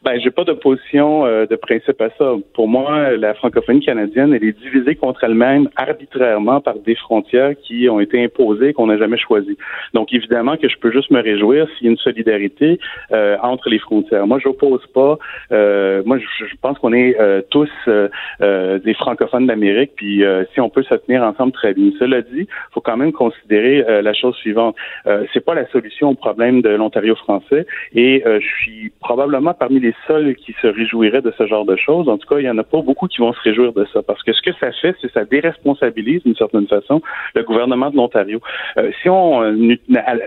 [0.02, 2.34] Ben, j'ai pas d'opposition euh, de principe à ça.
[2.54, 7.88] Pour moi, la francophonie canadienne, elle est divisée contre elle-même arbitrairement par des frontières qui
[7.90, 9.58] ont été imposées qu'on n'a jamais choisies.
[9.94, 12.80] Donc, évidemment que je peux juste me réjouir s'il y a une solidarité
[13.12, 14.26] euh, entre les frontières.
[14.26, 15.18] Moi, j'oppose pas.
[15.52, 17.18] Euh, moi, je, pense qu'on est
[17.50, 17.70] tous
[18.40, 21.92] des francophones d'Amérique, puis si on peut se tenir ensemble, très bien.
[22.00, 24.76] Cela dit, faut quand même considérer la chose suivante.
[25.34, 29.94] c'est pas la solution au problème de l'Ontario français, et je suis probablement parmi les
[30.08, 32.08] seuls qui se réjouiraient de ce genre de choses.
[32.08, 34.02] En tout cas, il y en a pas beaucoup qui vont se réjouir de ça,
[34.02, 37.02] parce que ce que ça fait, c'est ça déresponsabilise d'une certaine façon
[37.36, 38.40] le gouvernement de l'Ontario.
[38.78, 39.76] Euh, si on euh,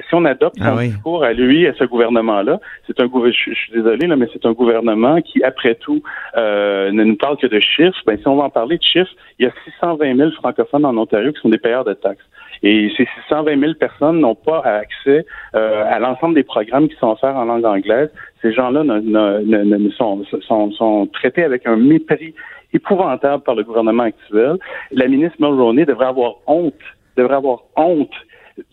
[0.08, 3.54] si on adopte ah son discours à lui, à ce gouvernement-là, c'est un gouvernement, je,
[3.54, 6.02] suis désolé là, mais c'est un gouvernement qui, après tout,
[6.36, 7.98] euh, ne nous parle que de chiffres.
[8.06, 10.96] Ben, si on va en parler de chiffres, il y a 620 000 francophones en
[10.98, 12.24] Ontario qui sont des payeurs de taxes.
[12.62, 17.10] Et ces 620 000 personnes n'ont pas accès euh, à l'ensemble des programmes qui sont
[17.10, 18.10] offerts en langue anglaise.
[18.42, 18.82] Ces gens-là
[19.96, 22.34] sont, sont, sont traités avec un mépris
[22.72, 24.56] épouvantable par le gouvernement actuel.
[24.92, 26.74] La ministre Mulroney devrait avoir honte,
[27.16, 28.12] devrait avoir honte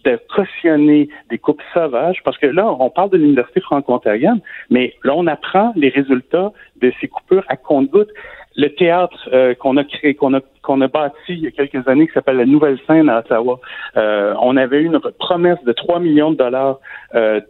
[0.06, 5.13] de cautionner des coupes sauvages, parce que là, on parle de l'Université franco-ontarienne, mais là,
[5.15, 8.12] on apprend les résultats de ces coupures à compte-gouttes
[8.56, 11.88] le théâtre euh, qu'on a créé, qu'on a qu'on a bâti il y a quelques
[11.88, 13.60] années, qui s'appelle la Nouvelle Scène à Ottawa.
[13.97, 16.80] Euh, on avait eu une promesse de 3 millions de dollars.
[17.13, 17.41] Euh,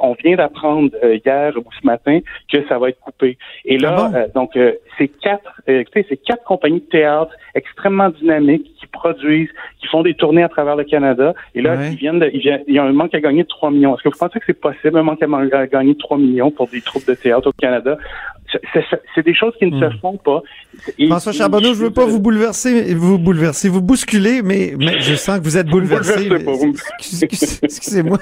[0.00, 2.20] on vient d'apprendre euh, hier ou ce matin
[2.50, 3.36] que ça va être coupé.
[3.64, 4.58] Et là, ah donc
[4.96, 10.14] c'est quatre, écoutez, c'est quatre compagnies de théâtre extrêmement dynamiques qui produisent, qui font des
[10.14, 11.34] tournées à travers le Canada.
[11.54, 13.48] Et là, ils viennent, de, ils viennent, il y a un manque à gagner de
[13.48, 13.94] 3 millions.
[13.94, 16.68] Est-ce que vous pensez que c'est possible un manque à gagner de 3 millions pour
[16.68, 17.98] des troupes de théâtre au Canada?
[19.14, 19.98] c'est des choses qui ne se hmm.
[20.00, 20.42] font pas.
[21.08, 22.51] François Charbonneau, je veux pas vous bouleverser,
[22.94, 26.28] vous bouleverser, vous bousculer, mais, mais je sens que vous êtes bouleversé.
[27.62, 28.18] Excusez-moi.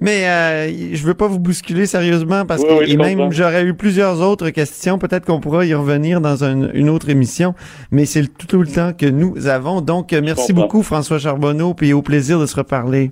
[0.00, 4.20] mais euh, je veux pas vous bousculer sérieusement parce que et même j'aurais eu plusieurs
[4.20, 4.98] autres questions.
[4.98, 7.54] Peut-être qu'on pourra y revenir dans une autre émission,
[7.90, 9.80] mais c'est tout, tout, le temps que nous avons.
[9.80, 13.10] Donc, merci beaucoup François Charbonneau, puis au plaisir de se reparler.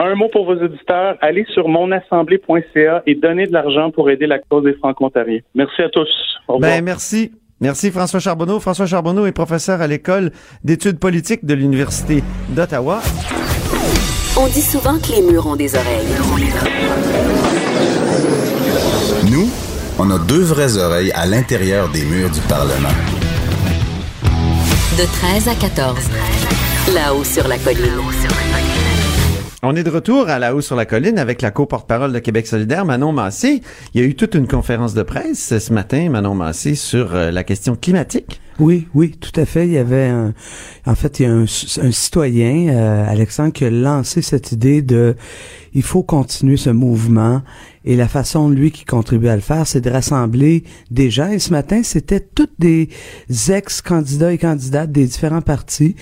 [0.00, 4.38] Un mot pour vos auditeurs, allez sur monassemblée.ca et donnez de l'argent pour aider la
[4.38, 5.40] cause des Franco-Ontariens.
[5.56, 6.08] Merci à tous.
[6.46, 6.70] Au revoir.
[6.70, 7.32] Ben, merci.
[7.60, 8.60] Merci François Charbonneau.
[8.60, 13.02] François Charbonneau est professeur à l'école d'études politiques de l'Université d'Ottawa.
[14.36, 16.06] On dit souvent que les murs ont des oreilles.
[19.28, 19.50] Nous,
[19.98, 22.88] on a deux vraies oreilles à l'intérieur des murs du Parlement.
[24.96, 25.98] De 13 à 14.
[26.94, 28.00] Là-haut sur la colline.
[29.60, 32.46] On est de retour à la haut sur la colline avec la co-porte-parole de Québec
[32.46, 33.60] solidaire, Manon Massé.
[33.92, 37.32] Il y a eu toute une conférence de presse ce matin, Manon Massé, sur euh,
[37.32, 38.40] la question climatique.
[38.58, 39.66] Oui, oui, tout à fait.
[39.66, 40.34] Il y avait un,
[40.84, 45.14] en fait, il y a un, citoyen, euh, Alexandre, qui a lancé cette idée de,
[45.74, 47.42] il faut continuer ce mouvement.
[47.84, 51.30] Et la façon, lui, qui contribue à le faire, c'est de rassembler des gens.
[51.30, 52.88] Et ce matin, c'était toutes des
[53.48, 55.94] ex-candidats et candidates des différents partis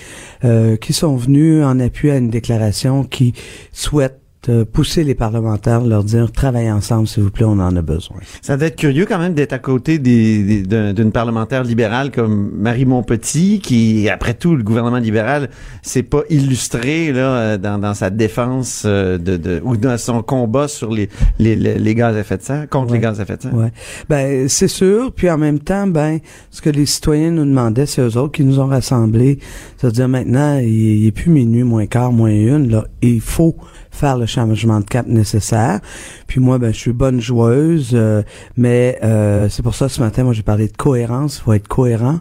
[0.43, 3.33] euh, qui sont venus en appui à une déclaration qui
[3.71, 4.19] souhaite
[4.63, 8.17] pousser les parlementaires, leur dire travaillez ensemble, s'il vous plaît, on en a besoin.
[8.41, 12.85] Ça doit être curieux quand même d'être à côté des, d'une parlementaire libérale comme Marie
[12.85, 15.49] Montpetit, qui, après tout, le gouvernement libéral
[15.81, 20.21] s'est pas illustré là euh, dans, dans sa défense euh, de, de, ou dans son
[20.21, 23.37] combat sur les, les, les, gaz à effet de serre, contre les gaz à effet
[23.37, 23.53] de serre.
[23.53, 23.71] Ouais.
[24.09, 25.11] Ben c'est sûr.
[25.11, 26.19] Puis en même temps, ben
[26.51, 29.39] ce que les citoyens nous demandaient, c'est eux autres qui nous ont rassemblés.
[29.77, 32.71] C'est-à-dire maintenant, il, il est plus minuit, moins quart, moins une.
[32.71, 33.55] Là, il faut
[33.97, 35.79] faire le changement de cap nécessaire.
[36.27, 38.21] Puis moi, ben, je suis bonne joueuse, euh,
[38.55, 41.37] mais euh, c'est pour ça ce matin, moi, j'ai parlé de cohérence.
[41.37, 42.19] Il faut être cohérent.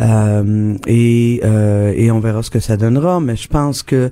[0.00, 3.20] Euh, et, et on verra ce que ça donnera.
[3.20, 4.10] Mais je pense que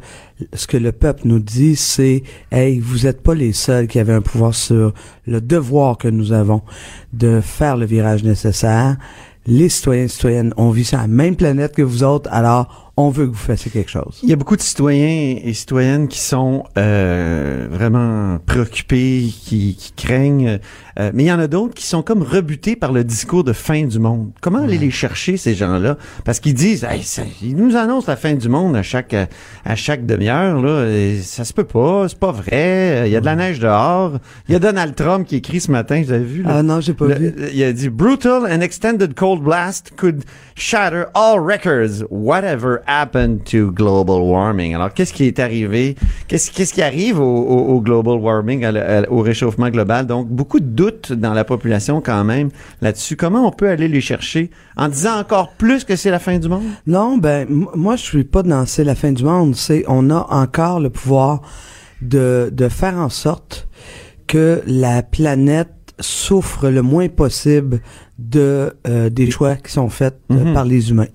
[0.54, 4.12] ce que le peuple nous dit, c'est Hey, vous n'êtes pas les seuls qui avaient
[4.12, 4.94] un pouvoir sur
[5.26, 6.62] le devoir que nous avons
[7.12, 8.96] de faire le virage nécessaire.
[9.46, 13.08] Les citoyens et citoyennes ont vu sur la même planète que vous autres, alors on
[13.08, 14.18] veut que vous fassiez quelque chose.
[14.22, 19.92] Il y a beaucoup de citoyens et citoyennes qui sont euh, vraiment préoccupés, qui, qui
[19.96, 20.58] craignent,
[20.98, 23.54] euh, mais il y en a d'autres qui sont comme rebutés par le discours de
[23.54, 24.32] fin du monde.
[24.42, 25.96] Comment aller les chercher ces gens-là?
[26.26, 29.16] Parce qu'ils disent, hey, ça, ils nous annoncent la fin du monde à chaque
[29.64, 33.04] à chaque demi-heure là, et ça se peut pas, c'est pas vrai.
[33.06, 34.18] Il y a de la neige dehors.
[34.48, 36.92] Il y a Donald Trump qui écrit ce matin, vous avez vu Ah non, j'ai
[36.94, 37.34] pas vu.
[37.54, 40.24] Il a dit brutal and extended cold blast could
[40.54, 44.74] shatter all records, whatever happened to global warming?
[44.74, 45.96] Alors, qu'est-ce qui est arrivé?
[46.28, 48.64] Qu'est-ce, qu'est-ce qui arrive au, au, global warming,
[49.08, 50.06] au réchauffement global?
[50.06, 53.16] Donc, beaucoup de doutes dans la population quand même là-dessus.
[53.16, 56.48] Comment on peut aller les chercher en disant encore plus que c'est la fin du
[56.48, 56.64] monde?
[56.86, 59.54] Non, ben, moi, je suis pas dans c'est la fin du monde.
[59.54, 61.42] C'est, on a encore le pouvoir
[62.00, 63.68] de, de faire en sorte
[64.26, 65.68] que la planète
[66.00, 67.80] souffre le moins possible
[68.18, 70.54] de euh, des choix qui sont faits euh, mm-hmm.
[70.54, 71.08] par les humains.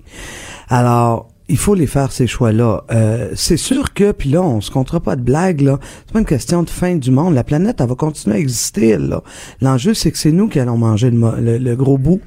[0.68, 2.84] Alors, il faut les faire ces choix-là.
[2.90, 5.78] Euh, c'est sûr que, puis là, on se comptera pas de blague, là.
[6.06, 7.34] C'est pas une question de fin du monde.
[7.34, 9.22] La planète, elle va continuer à exister, là.
[9.60, 12.20] L'enjeu, c'est que c'est nous qui allons manger le, gros bout.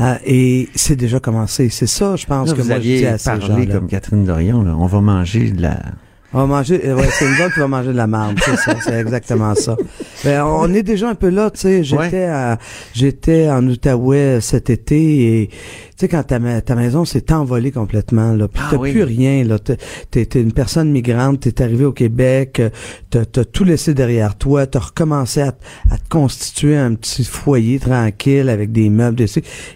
[0.00, 1.68] Euh, et c'est déjà commencé.
[1.68, 4.74] C'est ça, je pense que vous moi, je dis à parlé comme Catherine Dorion, là.
[4.78, 5.78] On va manger de la
[6.34, 8.56] on va manger, euh, ouais, c'est une autres qui va manger de la marde, c'est
[8.56, 9.76] ça, c'est exactement ça.
[10.24, 11.84] Ben, on est déjà un peu là, tu sais.
[11.84, 12.58] J'étais à,
[12.94, 15.56] j'étais en Outaouais cet été et tu
[15.96, 19.58] sais quand ta, ta maison s'est envolée complètement là, puis ah t'as plus rien là.
[19.58, 19.76] T'es,
[20.24, 22.62] t'es une personne migrante, t'es arrivé au Québec,
[23.10, 25.54] t'as, t'as tout laissé derrière toi, t'as recommencé à,
[25.90, 29.26] à, te constituer un petit foyer tranquille avec des meubles, des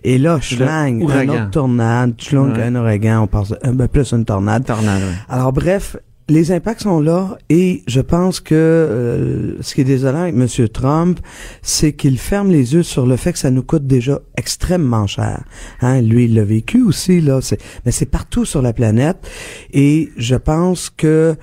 [0.04, 4.24] et là, schlang, une autre tornade, schlang, un ouragan, on passe, un, ben, plus une
[4.24, 4.64] tornade.
[4.64, 5.02] Tornade.
[5.28, 5.96] Alors bref
[6.28, 10.68] les impacts sont là et je pense que euh, ce qui est désolant avec M.
[10.68, 11.20] Trump,
[11.62, 15.44] c'est qu'il ferme les yeux sur le fait que ça nous coûte déjà extrêmement cher.
[15.80, 16.00] Hein?
[16.02, 17.38] Lui, il l'a vécu aussi, là.
[17.84, 19.18] Mais c'est partout sur la planète.
[19.72, 21.36] Et je pense que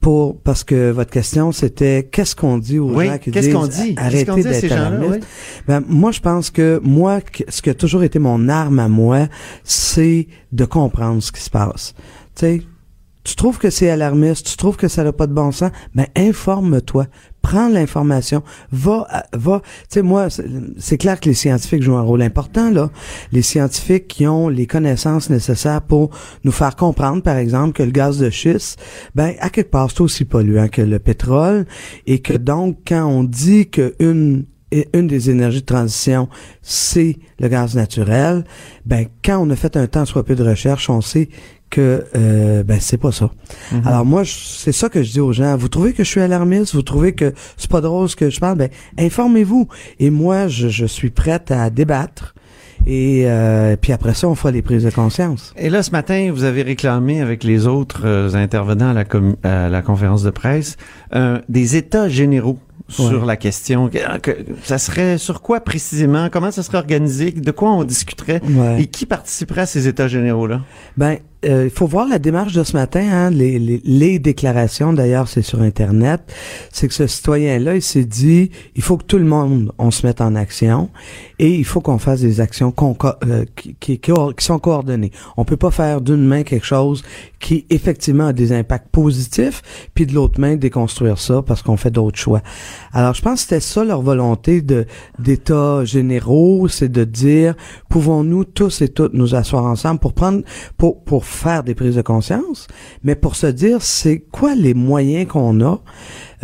[0.00, 3.56] pour parce que votre question c'était qu'est-ce qu'on dit aux Oui, gens qui qu'est-ce disent
[3.56, 3.94] qu'on dit?
[3.96, 5.20] Arrêtez d'être oui?
[5.66, 9.28] Ben, moi, je pense que moi, ce qui a toujours été mon arme à moi,
[9.64, 11.94] c'est de comprendre ce qui se passe.
[12.36, 12.62] Tu sais,
[13.24, 16.06] tu trouves que c'est alarmiste, tu trouves que ça n'a pas de bon sens, ben
[16.16, 17.06] informe-toi.
[17.42, 19.60] Prends l'information, va, à- va.
[19.64, 22.90] Tu sais, moi, c'est- clair que les scientifiques jouent un rôle important là.
[23.32, 26.10] Les scientifiques qui ont les connaissances nécessaires pour
[26.44, 28.78] nous faire comprendre, par exemple, que le gaz de schiste,
[29.14, 31.66] ben à quelque part, c'est aussi polluant que le pétrole,
[32.06, 34.44] et que donc quand on dit que une
[34.92, 36.28] une des énergies de transition,
[36.60, 38.44] c'est le gaz naturel.
[38.84, 41.28] Ben, quand on a fait un temps soit peu de recherche, on sait
[41.74, 43.30] que euh, ben c'est pas ça.
[43.72, 43.82] Mhm.
[43.86, 45.56] Alors moi, c'est ça que je dis aux gens.
[45.56, 48.38] Vous trouvez que je suis alarmiste, vous trouvez que c'est pas drôle ce que je
[48.38, 49.68] parle, ben informez-vous.
[49.98, 52.34] Et moi, je, je suis prête à débattre.
[52.86, 55.52] Et euh, puis après ça, on fera les prises de conscience.
[55.56, 59.36] Et là, ce matin, vous avez réclamé avec les autres euh, intervenants à la, com-
[59.42, 60.76] à la conférence de presse
[61.48, 62.58] des états généraux
[62.88, 63.26] sur Ouais.
[63.26, 63.88] la question.
[63.88, 66.28] Que- que- ça serait sur quoi précisément?
[66.30, 67.30] Comment ça serait organisé?
[67.30, 68.42] De quoi on discuterait?
[68.44, 68.82] Ouais.
[68.82, 70.60] Et qui participerait à ces états généraux-là?
[70.98, 74.92] Ben, euh, il faut voir la démarche de ce matin, hein, les, les, les déclarations,
[74.92, 76.20] d'ailleurs, c'est sur Internet.
[76.72, 80.06] C'est que ce citoyen-là, il s'est dit, il faut que tout le monde, on se
[80.06, 80.90] mette en action
[81.38, 82.72] et il faut qu'on fasse des actions
[83.26, 85.10] euh, qui, qui, qui, sont coordonnées.
[85.36, 87.02] On peut pas faire d'une main quelque chose
[87.40, 89.62] qui, effectivement, a des impacts positifs,
[89.94, 92.40] puis de l'autre main, déconstruire ça parce qu'on fait d'autres choix.
[92.92, 94.86] Alors, je pense que c'était ça leur volonté de
[95.18, 97.54] d'états généraux, c'est de dire,
[97.88, 100.42] pouvons-nous tous et toutes nous asseoir ensemble pour prendre,
[100.78, 102.66] pour pour faire des prises de conscience,
[103.02, 105.80] mais pour se dire, c'est quoi les moyens qu'on a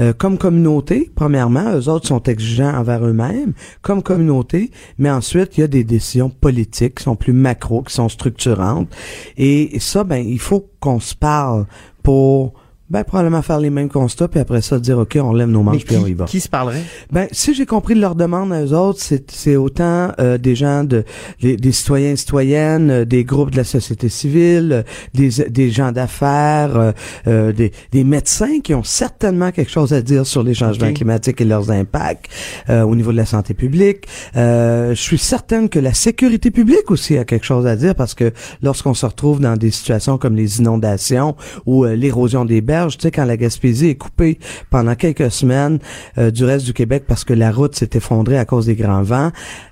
[0.01, 5.61] euh, comme communauté, premièrement, eux autres sont exigeants envers eux-mêmes, comme communauté, mais ensuite, il
[5.61, 8.89] y a des décisions politiques qui sont plus macro, qui sont structurantes.
[9.37, 11.67] Et ça, ben, il faut qu'on se parle
[12.03, 12.55] pour
[12.91, 15.85] ben, probablement faire les mêmes constats, puis après ça, dire, OK, on lève nos manches,
[15.85, 16.25] puis on y va.
[16.25, 16.83] qui se parlerait?
[17.13, 20.55] Ben, si j'ai compris de leur demande à eux autres, c'est, c'est autant euh, des
[20.57, 21.05] gens de
[21.41, 24.83] les- des citoyens et citoyennes, euh, des groupes de la société civile, euh,
[25.15, 26.93] des, des gens d'affaires, euh,
[27.29, 31.41] euh, des, des médecins qui ont certainement quelque chose à dire sur les changements climatiques
[31.41, 32.27] et leurs impacts
[32.69, 34.07] euh, au niveau de la santé publique.
[34.37, 38.15] Euh, je suis certaine que la sécurité publique aussi a quelque chose à dire parce
[38.15, 42.99] que lorsqu'on se retrouve dans des situations comme les inondations ou l'érosion des berges, tu
[43.01, 44.39] sais, quand la Gaspésie est coupée
[44.71, 45.79] pendant quelques semaines
[46.19, 49.03] euh, du reste du Québec parce que la route s'est effondrée à cause des grands
[49.03, 49.31] vents.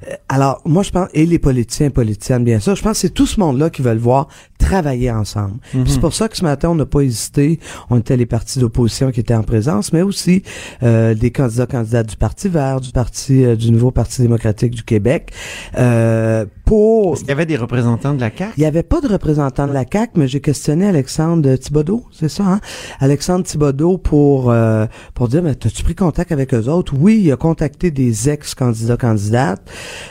[0.09, 3.15] Euh, alors, moi, je pense, et les politiciens, politiciennes, bien sûr, je pense que c'est
[3.15, 5.59] tout ce monde-là qui veulent voir travailler ensemble.
[5.71, 7.61] Puis C'est pour ça que ce matin, on n'a pas hésité.
[7.91, 10.43] On était les partis d'opposition qui étaient en présence, mais aussi
[10.83, 14.83] euh, des candidats, candidates du Parti vert, du Parti, euh, du nouveau Parti démocratique du
[14.83, 15.33] Québec,
[15.79, 18.53] euh, pour Est-ce qu'il y avait des représentants de la CAQ?
[18.57, 22.29] il n'y avait pas de représentant de la CAC, mais j'ai questionné Alexandre Thibodeau, c'est
[22.29, 22.61] ça, hein?
[23.01, 26.93] Alexandre Thibodeau pour euh, pour dire, mais as-tu pris contact avec eux autres?
[26.99, 29.63] Oui, il a contacté des ex-candidats, candidates.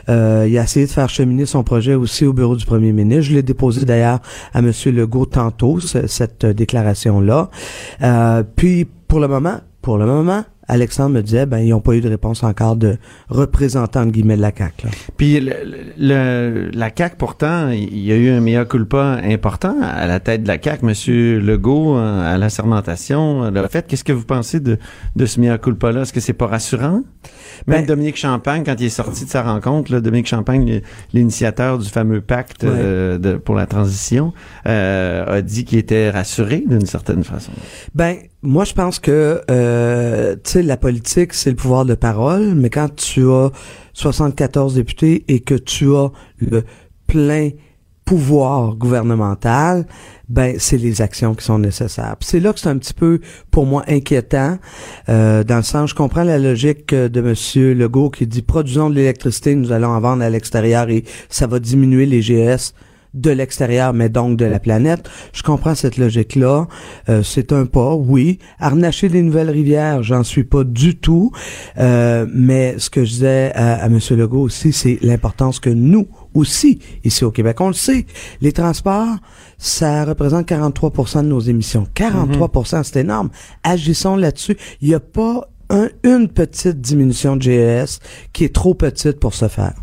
[0.09, 3.23] Euh, il a essayé de faire cheminer son projet aussi au bureau du premier ministre.
[3.29, 4.19] Je l'ai déposé d'ailleurs
[4.53, 7.49] à Monsieur Legault tantôt, ce- cette euh, déclaration-là.
[8.01, 11.93] Euh, puis, pour le moment, pour le moment, Alexandre me disait, ben, ils n'ont pas
[11.93, 12.97] eu de réponse encore de
[13.29, 14.83] représentant, de guillemets, de la CAC.
[14.83, 14.89] Là.
[15.17, 15.53] Puis le,
[15.97, 20.43] le- la CAQ, pourtant, il y a eu un mea culpa important à la tête
[20.43, 20.85] de la CAQ.
[20.85, 23.87] Monsieur Legault, euh, à la sermentation, euh, l'a fait.
[23.87, 24.77] Qu'est-ce que vous pensez de,
[25.15, 26.01] de ce mea culpa-là?
[26.01, 27.01] Est-ce que c'est pas rassurant?
[27.65, 30.81] Même Ben- Dominique Champagne, quand il est sorti de sa rencontre, là, Dominique Champagne,
[31.13, 32.69] l'initiateur du fameux pacte Ouais.
[32.71, 34.33] euh, de- pour la transition,
[34.67, 37.51] euh, a dit qu'il était rassuré d'une certaine façon.
[37.95, 42.53] Ben, moi, je pense que, euh, tu sais, la politique, c'est le pouvoir de parole,
[42.55, 43.51] mais quand tu as
[43.93, 46.63] 74 députés et que tu as le
[47.07, 47.49] plein
[48.05, 49.85] pouvoir gouvernemental,
[50.29, 52.15] ben c'est les actions qui sont nécessaires.
[52.21, 53.19] C'est là que c'est un petit peu
[53.51, 54.59] pour moi inquiétant,
[55.09, 58.89] euh, dans le sens je comprends la logique euh, de Monsieur Legault qui dit produisons
[58.89, 62.73] de l'électricité, nous allons en vendre à l'extérieur et ça va diminuer les GS
[63.21, 65.09] de l'extérieur, mais donc de la planète.
[65.33, 66.67] Je comprends cette logique-là.
[67.09, 68.39] Euh, c'est un pas, oui.
[68.59, 71.31] Harnacher des nouvelles rivières, j'en suis pas du tout.
[71.77, 73.99] Euh, mais ce que je disais à, à M.
[74.11, 78.05] Legault aussi, c'est l'importance que nous aussi, ici au Québec, on le sait,
[78.41, 79.17] les transports,
[79.57, 81.87] ça représente 43% de nos émissions.
[81.95, 83.29] 43% c'est énorme.
[83.63, 84.55] Agissons là-dessus.
[84.81, 87.99] Il n'y a pas un- une petite diminution de GES
[88.33, 89.73] qui est trop petite pour se faire.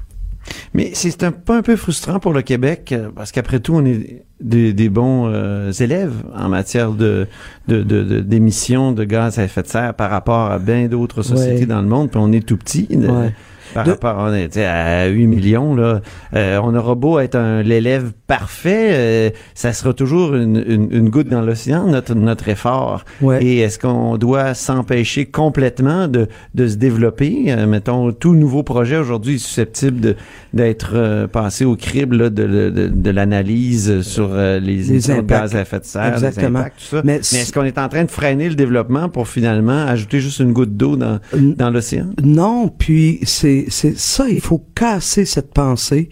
[0.74, 3.84] Mais c'est un pas un peu frustrant pour le Québec euh, parce qu'après tout, on
[3.84, 7.26] est des, des bons euh, élèves en matière de
[7.68, 11.22] de- de- de- d'émissions de, gaz à effet de serre par rapport à bien d'autres
[11.22, 11.66] sociétés Ouais.
[11.66, 12.10] dans le monde.
[12.10, 12.86] Puis on est tout petit.
[12.90, 13.32] Ouais.
[13.74, 16.00] Par De- rapport on est, à 8 millions, là,
[16.34, 21.08] euh, on aura beau être un l'élève parfait, euh, ça sera toujours une, une, une
[21.10, 23.04] goutte dans l'océan, notre, notre effort.
[23.20, 23.44] Ouais.
[23.44, 27.46] Et est-ce qu'on doit s'empêcher complètement de, de se développer?
[27.48, 30.16] Euh, mettons, tout nouveau projet aujourd'hui est susceptible
[30.52, 35.80] d'être passé au crible là, de, de, l'analyse sur les, Les de gaz à effet
[35.80, 36.60] de serre, les Exactement.
[36.60, 37.02] impacts, tout ça.
[37.04, 40.38] Mais Mais, est-ce qu'on est en train de freiner le développement pour finalement ajouter juste
[40.40, 42.06] une goutte d'eau dans, dans l'océan?
[42.22, 46.10] Non, puis c'est c'est ça, il faut casser cette pensée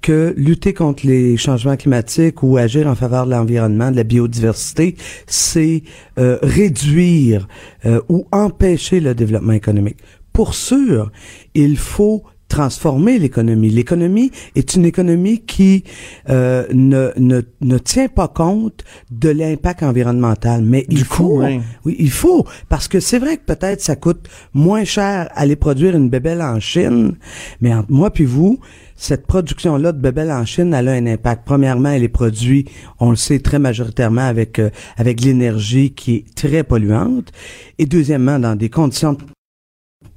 [0.00, 4.96] que lutter contre les changements climatiques ou agir en faveur de l'environnement, de la biodiversité,
[5.26, 5.84] c'est
[6.18, 7.46] euh, réduire
[7.86, 9.98] euh, ou empêcher le développement économique.
[10.32, 11.12] Pour sûr,
[11.54, 13.70] il faut transformer l'économie.
[13.70, 15.84] L'économie est une économie qui
[16.28, 21.38] euh, ne, ne, ne tient pas compte de l'impact environnemental, mais il Du faut, coup,
[21.40, 21.62] ouais.
[21.86, 25.96] oui, il faut, parce que c'est vrai que peut-être ça coûte moins cher aller produire
[25.96, 27.14] une bébelle en Chine,
[27.62, 28.58] mais entre moi puis vous,
[28.96, 31.44] cette production-là de bébelles en Chine, elle a un impact.
[31.46, 36.34] Premièrement, elle est produite, on le sait très majoritairement avec euh, avec l'énergie qui est
[36.34, 37.32] très polluante,
[37.78, 39.16] et deuxièmement, dans des conditions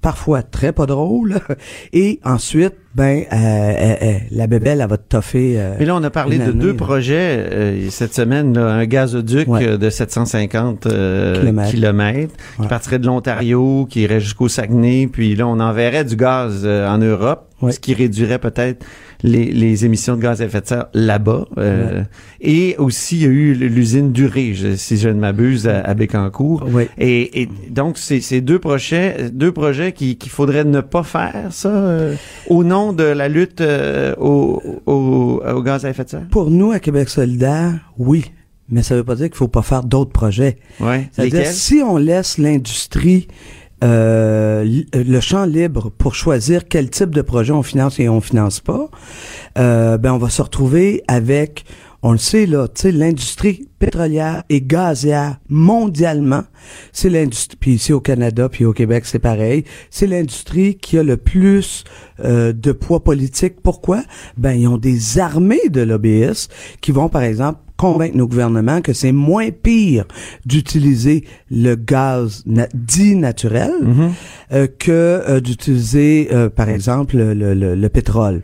[0.01, 1.39] parfois très pas drôles,
[1.93, 5.55] et ensuite, ben, euh, euh, euh, la bébelle, elle va te toffer.
[5.57, 6.73] euh, Mais là, on a parlé de année, deux là.
[6.77, 8.53] projets cette semaine.
[8.57, 9.77] là, un gazoduc Ouais.
[9.77, 12.33] de 750 euh, Kilomètres.
[12.61, 15.07] qui partirait de l'Ontario, qui irait jusqu'au Saguenay.
[15.11, 17.71] Puis là, on enverrait du gaz en Europe, Ouais.
[17.71, 18.85] ce qui réduirait peut-être
[19.23, 21.45] les, les émissions de gaz à effet de serre là-bas.
[21.57, 22.03] Euh,
[22.41, 25.93] Et aussi, il y a eu l'usine Durée, je- si je ne m'abuse, à, à
[25.93, 26.67] Bécancour.
[26.97, 31.69] Et, et donc, c'est deux projets, deux projets qui- qu'il faudrait ne pas faire, ça,
[31.69, 32.15] euh,
[32.49, 36.27] au nom de la lutte euh, au, au, au gaz à effet de serre?
[36.29, 38.25] Pour nous, à Québec solidaire, oui.
[38.69, 40.57] Mais ça veut pas dire qu'il faut pas faire d'autres projets.
[40.79, 41.07] Ouais.
[41.11, 43.27] C'est-à-dire, si on laisse l'industrie
[43.83, 48.59] euh, le champ libre pour choisir quel type de projet on finance et on finance
[48.59, 48.89] pas,
[49.57, 51.65] euh, ben on va se retrouver avec,
[52.01, 56.43] on le sait là, tu sais, l'industrie pétrolière et gazière mondialement,
[56.93, 61.03] c'est l'industrie, puis ici au Canada, puis au Québec, c'est pareil, c'est l'industrie qui a
[61.03, 61.83] le plus
[62.23, 63.61] euh, de poids politique.
[63.61, 64.03] Pourquoi?
[64.37, 68.93] Ben, ils ont des armées de lobbyistes qui vont, par exemple, convaincre nos gouvernements que
[68.93, 70.05] c'est moins pire
[70.45, 73.71] d'utiliser le gaz na- dit naturel
[74.53, 78.41] euh, que euh, d'utiliser, euh, par exemple, le, le- le pétrole.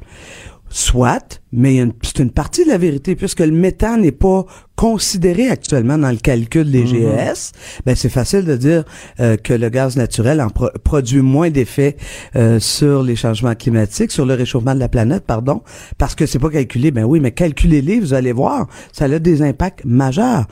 [0.74, 4.46] Soit, mais c'est une partie de la vérité, puisque le méthane n'est pas
[4.78, 7.52] considéré actuellement dans le calcul des GES,
[7.86, 8.86] ben c'est facile de dire
[9.20, 11.98] euh, que le gaz naturel en pro- produit moins d'effets
[12.38, 15.62] euh, sur les changements climatiques, sur le réchauffement de la planète, pardon,
[15.98, 16.92] parce que c'est pas calculé.
[16.92, 20.48] Ben oui, mais calculez-les, vous allez voir, ça a des impacts majeurs.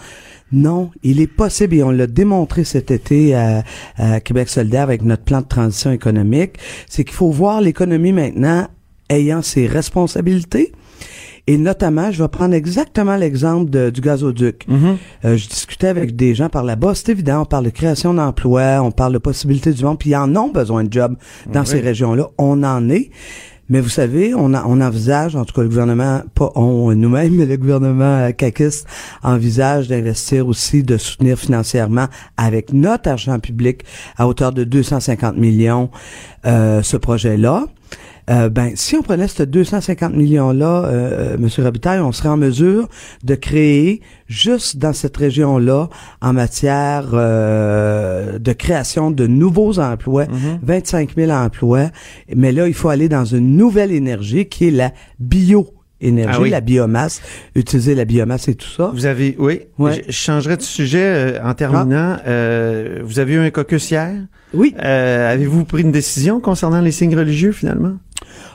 [0.51, 3.63] Non, il est possible, et on l'a démontré cet été à,
[3.97, 6.57] à Québec solidaire avec notre plan de transition économique,
[6.89, 8.67] c'est qu'il faut voir l'économie maintenant
[9.09, 10.71] ayant ses responsabilités.
[11.47, 14.67] Et notamment, je vais prendre exactement l'exemple du gazoduc.
[15.25, 16.93] Euh, je discutais avec des gens par là-bas.
[16.93, 20.15] C'est évident, on parle de création d'emplois, on parle de possibilités du monde, puis ils
[20.15, 21.15] en ont besoin de jobs
[21.51, 22.27] dans ces régions-là.
[22.37, 23.09] On en est.
[23.71, 27.35] Mais vous savez, on, a- on envisage, en tout cas le gouvernement, pas on nous-mêmes,
[27.35, 28.87] mais le gouvernement euh, caquiste
[29.23, 32.07] envisage d'investir aussi, de soutenir financièrement
[32.37, 33.81] avec notre argent public
[34.17, 35.89] à hauteur de 250 millions
[36.45, 37.65] euh, ce projet-là.
[38.29, 42.87] Euh, ben, si on prenait ce 250 millions-là, euh, Monsieur Robitaille, on serait en mesure
[43.23, 45.89] de créer juste dans cette région-là,
[46.21, 50.25] en matière euh, de création de nouveaux emplois,
[50.61, 51.89] 25 000 emplois.
[52.35, 55.67] Mais là, il faut aller dans une nouvelle énergie qui est la bio.
[56.01, 56.49] Énergie, Ah oui.
[56.49, 57.21] la biomasse,
[57.55, 58.89] utiliser la biomasse et tout ça.
[58.93, 59.95] Vous avez, oui, Ouais.
[60.07, 62.15] je, je changerai de sujet euh, en terminant.
[62.25, 64.13] Euh, vous avez eu un caucus hier?
[64.53, 64.73] Oui.
[64.81, 67.95] Euh, Avez-vous pris une décision concernant les signes religieux finalement?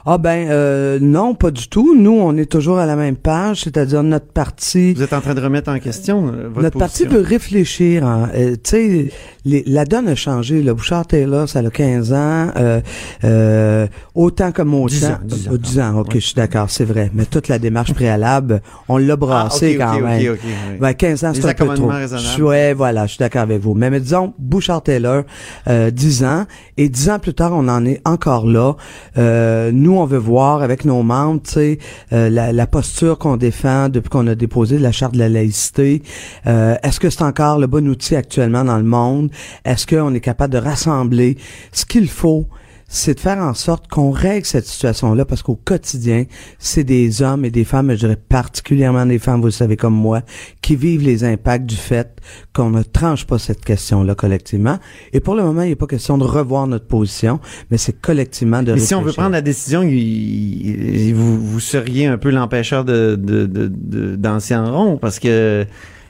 [0.06, 1.94] Ah ben euh, non, pas du tout.
[1.96, 4.92] Nous, on est toujours à la même page, c'est-à-dire notre parti.
[4.92, 8.04] Vous êtes en train de remettre en question euh, votre Notre parti veut réfléchir.
[8.06, 8.28] hein.
[8.34, 9.10] Euh, tu
[9.46, 10.62] sais, la donne a changé.
[10.62, 12.48] Le Bouchard Taylor, ça a 15 ans.
[12.56, 12.80] Euh,
[13.24, 14.88] euh, autant comme autant.
[14.88, 15.52] 10 ans, 10 ans.
[15.52, 17.10] Euh, 10 ans, ok, je suis d'accord, c'est vrai.
[17.14, 20.20] Mais toute la démarche préalable, on l'a brassé Ah, ok, quand ok, même.
[20.20, 20.40] ok, ok,
[20.72, 20.76] oui.
[20.80, 21.90] Ben, 15 ans, c'est un peu trop.
[22.48, 23.72] ouais, voilà, je suis d'accord avec vous.
[23.72, 25.22] Mais, mais disons, Bouchard Taylor,
[25.68, 26.44] euh, 10 ans.
[26.76, 28.74] Et 10 ans plus tard, on en est encore là.
[29.16, 34.26] Euh, on veut voir avec nos membres, euh, la, la posture qu'on défend depuis qu'on
[34.26, 36.02] a déposé la charte de la laïcité.
[36.46, 39.30] Euh, Est-ce que c'est encore le bon outil actuellement dans le monde?
[39.64, 41.36] Est-ce qu'on est capable de rassembler
[41.72, 42.46] ce qu'il faut?
[42.86, 46.24] C'est de faire en sorte qu'on règle cette situation-là parce qu'au quotidien,
[46.58, 49.94] c'est des hommes et des femmes, je dirais particulièrement des femmes, vous le savez comme
[49.94, 50.20] moi,
[50.60, 52.18] qui vivent les impacts du fait
[52.52, 54.78] qu'on ne tranche pas cette question-là collectivement.
[55.12, 58.62] Et pour le moment, il n'est pas question de revoir notre position, mais c'est collectivement
[58.62, 59.96] de Mais si on veut prendre la décision, il-
[61.08, 65.18] il- vous, vous seriez un peu l'empêcheur de, de, de, de- danser en rond parce
[65.18, 65.66] que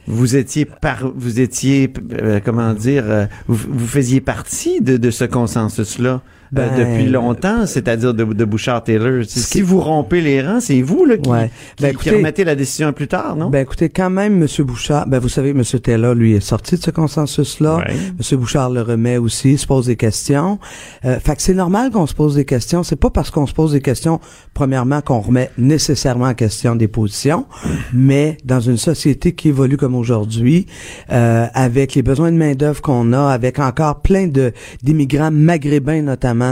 [0.07, 5.11] vous étiez par, vous étiez, euh, comment dire, euh, vous, vous faisiez partie de, de
[5.11, 6.11] ce consensus-là.
[6.11, 6.19] euh,
[6.55, 9.25] Ben, depuis longtemps, c'est-à-dire de, de Bouchard-Taylor.
[9.27, 11.51] Si, vous rompez les rangs, c'est vous là, qui, Ouais.
[11.77, 13.51] qui, Ben, qui écoutez- remettez la décision plus tard, non?
[13.51, 14.49] Ben écoutez, quand même, M.
[14.65, 15.63] Bouchard, ben vous savez, M.
[15.83, 17.77] Taylor, lui, est sorti de ce consensus-là.
[17.79, 17.95] Ouais.
[17.95, 18.39] M.
[18.39, 20.59] Bouchard le remet aussi, se pose des questions.
[21.05, 22.83] Euh, fait que c'est normal qu'on se pose des questions.
[22.83, 24.21] C'est pas parce qu'on se pose des questions,
[24.53, 27.47] premièrement, qu'on remet nécessairement en question des positions,
[27.93, 30.67] mais dans une société qui évolue comme aujourd'hui,
[31.11, 34.53] euh, avec les besoins de main-d'œuvre qu'on a, avec encore plein de
[34.83, 36.44] d'immigrants maghrébins notamment,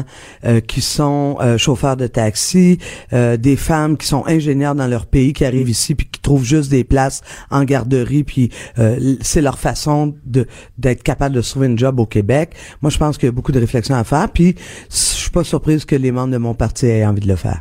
[0.44, 2.78] euh, qui sont euh, chauffeurs de taxi,
[3.12, 6.44] euh, des femmes qui sont ingénieurs dans leur pays, qui arrivent ici puis qui trouvent
[6.44, 10.46] juste des places en garderie, puis euh, c'est leur façon de
[10.78, 12.54] d'être capable de trouver une job au Québec.
[12.80, 14.54] Moi, je pense qu'il y a beaucoup de réflexions à faire, puis
[14.90, 17.60] je suis pas surprise que les membres de mon parti aient envie de le faire.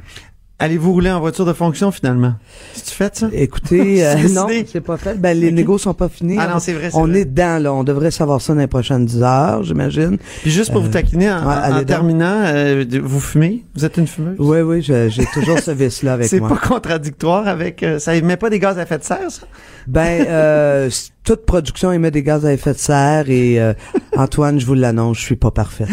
[0.62, 2.36] Allez-vous rouler en voiture de fonction finalement?
[2.74, 3.30] C'est-tu fait ça?
[3.34, 5.20] Écoutez, euh, C'est non, c'est pas fait.
[5.20, 5.54] Ben, les Ok.
[5.54, 6.38] négos sont pas finis.
[6.40, 7.22] Ah non, c'est vrai, c'est On vrai.
[7.22, 7.74] est dedans, là.
[7.74, 10.18] On devrait savoir ça dans les prochaines 10 heures, j'imagine.
[10.44, 13.66] Puis juste pour Euh, vous taquiner, en, ouais, en terminant, euh, vous fumez?
[13.76, 14.36] Vous êtes une fumeuse?
[14.40, 16.50] Oui, oui, j'ai toujours ce vice-là avec C'est moi.
[16.50, 17.82] pas contradictoire avec...
[17.84, 19.42] euh, ça émet pas des gaz à effet de serre, ça?
[19.88, 20.90] Ben, euh,
[21.24, 23.74] toute production émet des gaz à effet de serre et euh,
[24.16, 25.90] Antoine, je vous l'annonce, je suis pas parfaite.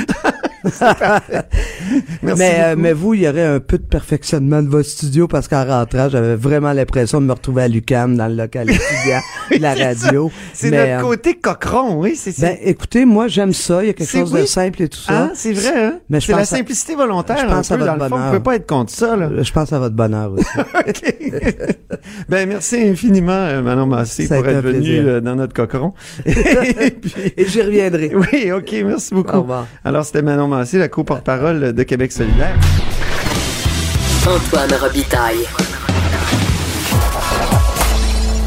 [2.23, 5.29] Merci mais, euh, mais vous, il y aurait un peu de perfectionnement de votre studio
[5.29, 9.21] parce qu'en rentrant, j'avais vraiment l'impression de me retrouver à l'UCAM dans le local étudiant
[9.57, 10.31] de la radio.
[10.53, 12.15] C'est notre euh, côté cochon, oui.
[12.17, 13.83] C'est, c'est- Ben, écoutez, moi, j'aime ça.
[13.83, 14.43] Il y a quelque chose oui.
[14.43, 15.23] de simple et tout ça.
[15.25, 15.31] Hein?
[15.35, 15.99] C'est vrai, hein?
[16.09, 18.15] Mais c'est la simplicité volontaire, je pense un à peu, dans votre le fond.
[18.17, 18.33] On bonheur.
[18.33, 19.31] peut pas être contre ça, là.
[19.41, 20.45] Je pense à votre bonheur aussi.
[22.29, 25.93] Ben, merci infiniment, euh, Manon Massé, Ça pour être venu dans notre cochon.
[26.27, 28.13] Et puis- Et j'y reviendrai.
[28.15, 29.37] oui, OK, merci beaucoup.
[29.37, 29.67] Au revoir.
[29.85, 32.57] Alors, c'était Manon Massé, la co-porte-parole de Québec solidaire.
[34.27, 35.47] Antoine Robitaille.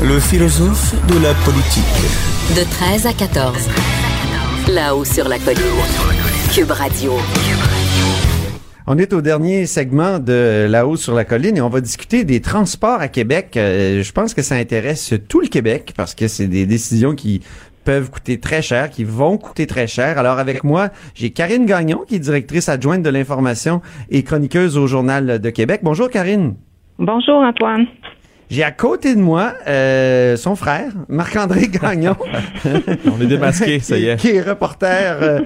[0.03, 1.83] Le philosophe de la politique.
[2.55, 3.55] De 13 à 14.
[4.69, 5.61] Là-haut sur la colline.
[6.53, 7.13] Cube Radio.
[8.87, 12.41] On est au dernier segment de là-haut sur la colline et on va discuter des
[12.41, 13.55] transports à Québec.
[13.55, 17.41] Euh, je pense que ça intéresse tout le Québec parce que c'est des décisions qui
[17.83, 20.17] peuvent coûter très cher, qui vont coûter très cher.
[20.17, 24.87] Alors avec moi, j'ai Karine Gagnon qui est directrice adjointe de l'information et chroniqueuse au
[24.87, 25.81] Journal de Québec.
[25.83, 26.55] Bonjour Karine.
[26.99, 27.87] Bonjour Antoine.
[28.51, 32.17] J'ai à côté de moi euh, son frère, Marc-André Gagnon.
[33.05, 34.17] On est démasqué, ça y est.
[34.17, 35.39] Qui est reporter, euh,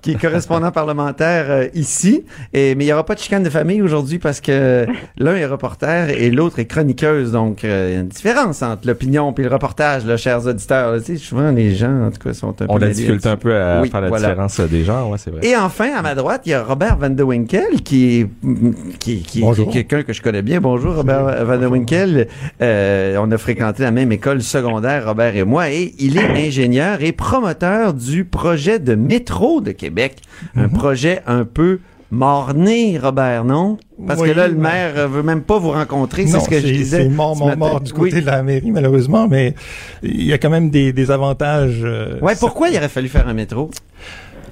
[0.00, 2.24] qui est correspondant parlementaire euh, ici.
[2.52, 4.86] Et, mais il n'y aura pas de chicane de famille aujourd'hui parce que
[5.18, 7.32] l'un est reporter et l'autre est chroniqueuse.
[7.32, 10.92] Donc, euh, il y a une différence entre l'opinion et le reportage, là, chers auditeurs.
[10.92, 12.66] Là, tu sais, souvent, les gens, en tout cas, sont un peu...
[12.68, 14.28] On a difficulté un peu à Oui, faire la voilà.
[14.28, 15.40] différence euh, des genres, ouais, c'est vrai.
[15.44, 18.28] Et enfin, à ma droite, il y a Robert Van de Winkel, qui est,
[19.00, 20.60] qui, qui, qui est quelqu'un que je connais bien.
[20.60, 22.28] Bonjour, Robert Van de Winkel.
[22.60, 27.02] Euh, on a fréquenté la même école secondaire, Robert et moi, et il est ingénieur
[27.02, 30.16] et promoteur du projet de métro de Québec.
[30.54, 31.80] Un projet un peu
[32.10, 33.78] morné, Robert, non?
[34.06, 36.60] Parce Oui, que là, le maire euh, veut même pas vous rencontrer, c'est ce que
[36.60, 37.04] je disais.
[37.04, 38.10] C'est mort, mort, mort du Oui.
[38.10, 39.54] côté de la mairie, malheureusement, mais
[40.02, 41.80] il y a quand même des, des avantages.
[41.82, 43.70] euh, Ouais, pourquoi il aurait fallu faire un métro?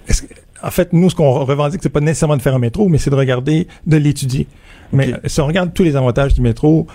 [0.08, 2.88] Est-ce que- en fait, nous, ce qu'on revendique, c'est pas nécessairement de faire un métro,
[2.88, 4.46] mais c'est de regarder, de l'étudier.
[4.92, 6.86] Mais si on regarde tous les avantages du métro,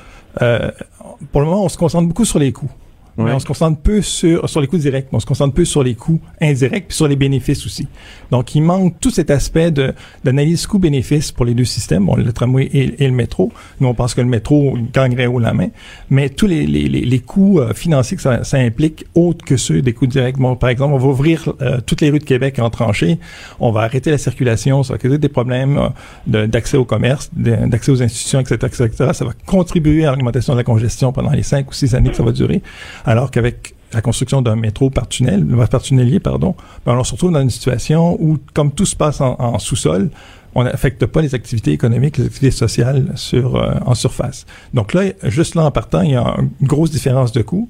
[1.31, 2.71] pour le moment, on se concentre beaucoup sur les coûts.
[3.17, 5.63] Mais on se concentre peu sur, sur les coûts directs, mais on se concentre peu
[5.63, 7.87] sur les coûts indirects puis sur les bénéfices aussi.
[8.31, 9.93] Donc, il manque tout cet aspect de,
[10.23, 13.51] d'analyse coût-bénéfice pour les deux systèmes, bon, le tramway et, le métro.
[13.79, 15.69] Nous, on pense que le métro gagnerait haut la main,
[16.09, 19.81] mais tous les, les, les, coûts euh, financiers que ça, ça implique, autres que ceux
[19.81, 20.37] des coûts directs.
[20.37, 23.19] Bon, par exemple, on va ouvrir euh, toutes les rues de Québec en tranchées,
[23.59, 25.89] on va arrêter la circulation, ça va causer des problèmes
[26.33, 29.09] euh, d'accès au commerce, d'accès aux institutions, etc., etc.
[29.13, 32.17] Ça va contribuer à l'augmentation de la congestion pendant les cinq ou six années que
[32.17, 32.61] ça va durer.
[33.05, 37.31] Alors qu'avec la construction d'un métro par tunnel, par tunnelier, pardon, ben on se retrouve
[37.31, 40.09] dans une situation où, comme tout se passe en, sous-sol,
[40.53, 44.45] on n'affecte pas les activités économiques, les activités sociales sur, euh, en surface.
[44.73, 47.69] Donc là, juste là en partant, il y a une grosse différence de coût.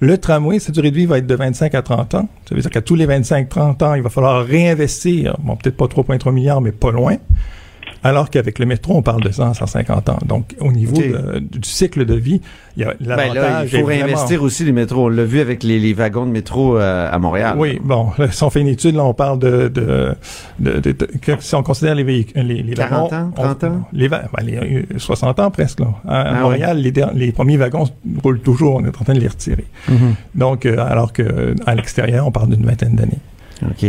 [0.00, 2.28] Le tramway, sa durée de vie va être de 25 à 30 ans.
[2.48, 5.86] Ça veut dire qu'à tous les 25-30 ans, il va falloir réinvestir, bon, peut-être pas
[5.86, 7.16] 3,3 milliards, mais pas loin.
[8.04, 10.18] Alors qu'avec le métro, on parle de 100, 150 ans.
[10.26, 12.40] Donc, au niveau de- du cycle de vie,
[12.76, 13.68] il y a Ben là, l'avantage.
[13.72, 15.04] il faut vraiment- réinvestir aussi les métros.
[15.04, 17.54] On l'a vu avec les, les wagons de métro euh, à Montréal.
[17.58, 20.14] Oui, bon, là, si on fait une étude, là, on parle de, de,
[20.58, 23.66] de, de- que- si on considère les véhicules, les, les 40 wagons, ans, 30 on-
[23.68, 23.88] ans?
[23.92, 25.86] les, ben, les, euh, 60 ans presque, là.
[26.08, 26.78] À, à Ah Montréal,
[27.14, 27.84] les, premiers wagons
[28.22, 29.66] roulent toujours, on est en train de les retirer.
[29.88, 30.14] Mhm.
[30.34, 33.18] Donc, euh, alors que euh, à l'extérieur, on parle d'une vingtaine d'années.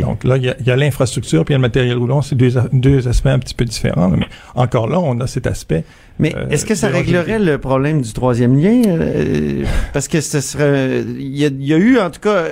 [0.01, 2.53] Donc là, il y a, l'infrastructure puis il y a le matériel roulant, c'est deux,
[2.71, 4.07] deux aspects un petit peu différents.
[4.07, 5.83] là, mais encore là, on a cet aspect.
[6.19, 8.81] Mais euh, est-ce que ça réglerait le problème du troisième lien?
[8.87, 9.63] Euh,
[9.93, 11.01] parce que ce serait...
[11.01, 12.45] Il y, a, il y a eu, en tout cas,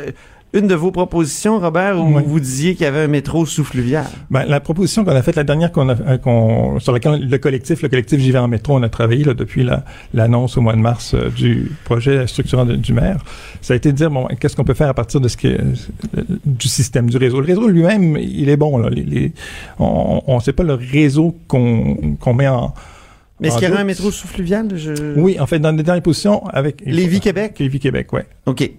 [0.53, 2.23] une de vos propositions, Robert, où Oui.
[2.25, 4.05] vous disiez qu'il y avait un métro sous-fluvial.
[4.29, 7.37] Ben, la proposition qu'on a faite la dernière qu'on a, euh, qu'on, sur laquelle le
[7.37, 10.61] collectif, le collectif J'y vais en métro, on a travaillé là, depuis la, l'annonce au
[10.61, 13.23] mois de mars euh, du projet structurant de- du maire,
[13.61, 15.47] ça a été de dire bon, qu'est-ce qu'on peut faire à partir de ce qui
[15.47, 17.39] est, euh, du système du réseau?
[17.39, 18.89] Le réseau lui-même, il est bon là.
[18.89, 19.31] Les, les-
[19.79, 22.73] on, on sait pas le réseau qu'on, qu'on met en
[23.39, 24.67] Mais est-ce qu'il y aurait un métro sous-fluvial?
[24.75, 25.17] Je...
[25.17, 27.57] Oui, en fait, dans les dernières positions avec Lévis-Québec?
[27.57, 28.25] Lévis-Québec, ouais.
[28.47, 28.69] OK.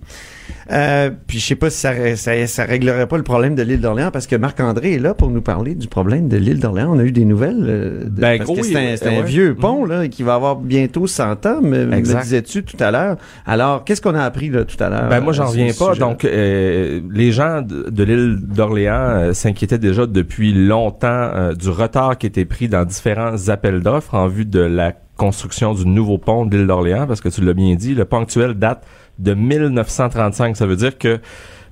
[0.72, 3.80] Euh, puis je sais pas si ça, ça, ça réglerait pas le problème de l'île
[3.80, 6.90] d'Orléans parce que Marc-André est là pour nous parler du problème de l'île d'Orléans.
[6.94, 7.64] On a eu des nouvelles.
[7.68, 11.06] euh, de- Ben, parce gros, que c'est un, vieux pont là, qui va avoir bientôt
[11.06, 13.16] 100 ans, me, me disais-tu tout à l'heure.
[13.46, 15.08] Alors, qu'est-ce qu'on a appris là, tout à l'heure?
[15.08, 15.94] Ben moi j'en euh, reviens pas.
[15.94, 21.68] Donc euh, les gens de, de l'île d'Orléans euh, s'inquiétaient déjà depuis longtemps euh, du
[21.68, 26.18] retard qui était pris dans différents appels d'offres en vue de la construction du nouveau
[26.18, 28.82] pont de l'île d'Orléans parce que tu l'as bien dit, le pont actuel date
[29.18, 30.56] de 1935.
[30.56, 31.20] Ça veut dire que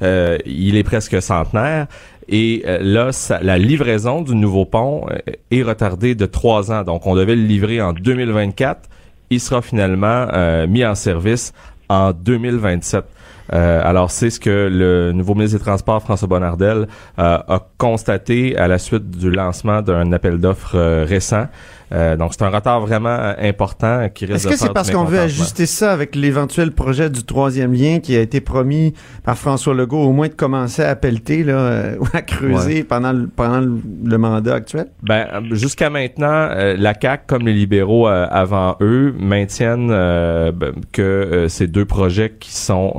[0.02, 1.86] euh, il est presque centenaire.
[2.28, 3.10] Et euh, là,
[3.42, 5.18] la livraison du nouveau pont euh,
[5.50, 6.84] est retardée de trois ans.
[6.84, 8.88] Donc, on devait le livrer en 2024.
[9.30, 10.26] Il sera finalement
[10.66, 11.52] mis en service
[11.88, 13.04] en 2027.
[13.52, 18.66] Euh, alors, c'est ce que le nouveau ministre des Transports, François Bonnardel, a constaté à
[18.66, 21.46] la suite du lancement d'un appel d'offres récent.
[21.92, 25.04] Euh, donc, c'est un retard vraiment euh, important qui risque Est-ce que c'est parce qu'on
[25.04, 29.74] veut ajuster ça avec l'éventuel projet du troisième lien qui a été promis par François
[29.74, 32.84] Legault, au moins de commencer à pelleter là, euh, ou à creuser Ouais.
[32.84, 34.86] pendant, le, pendant le, mandat actuel?
[35.02, 41.66] Ben, jusqu'à maintenant, euh, la CAC comme les libéraux avant eux maintiennent ben, que ces
[41.66, 42.94] deux projets qui sont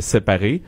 [0.00, 0.62] séparés.